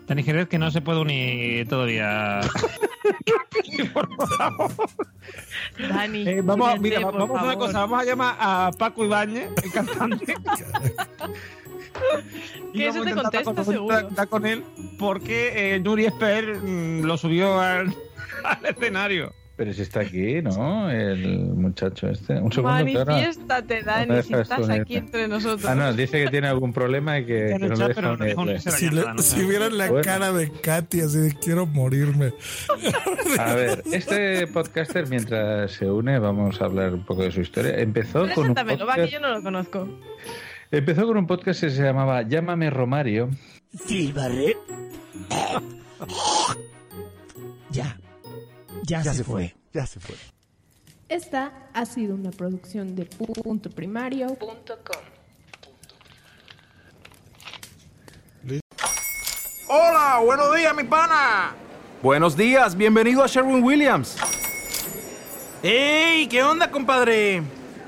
[0.07, 2.41] Dani Jerez, que no se puede unir todavía.
[5.79, 6.29] Dani.
[6.29, 7.67] Eh, vamos, a- mira, únete, por vamos a hacer una favor.
[7.67, 10.35] cosa, vamos a llamar a Paco Ibáñez, el cantante.
[12.73, 13.97] Que eso a te contesta, con- seguro.
[14.29, 14.65] con él
[14.99, 17.95] porque eh, Nuri Esper mm, lo subió al,
[18.45, 19.33] al escenario.
[19.57, 20.91] Pero si está aquí, ¿no?
[20.91, 22.33] El muchacho este.
[22.41, 22.75] Un segundo.
[22.75, 25.65] Manifiéstate, No Dani, si estás aquí entre nosotros.
[25.65, 28.59] Ah, no, dice que tiene algún problema y que, que no deja unirle.
[28.59, 29.45] Si, le- llamada, no si sé.
[29.47, 30.05] vieran la Bueno.
[30.05, 32.33] cara de Katy, así de quiero morirme.
[33.39, 37.79] A ver, este podcaster, mientras se une, vamos a hablar un poco de su historia.
[37.79, 39.89] Empezó con un Preséntamelo, va, que podcast, yo no lo conozco.
[40.73, 43.31] empezó con un podcast que se llamaba Llámame Romario.
[43.87, 44.57] Silbarret.
[47.71, 47.97] Ya.
[48.87, 49.55] Ya, se, fue.
[49.73, 50.15] Ya se fue.
[51.09, 55.03] Esta ha sido una producción de puntoprimario.com.
[59.69, 61.55] Hola, buenos días, mi pana.
[62.03, 64.17] Buenos días, bienvenido a Sherwin Williams.
[65.63, 66.29] ¡Ey!
[66.29, 67.43] ¿Qué onda, compadre?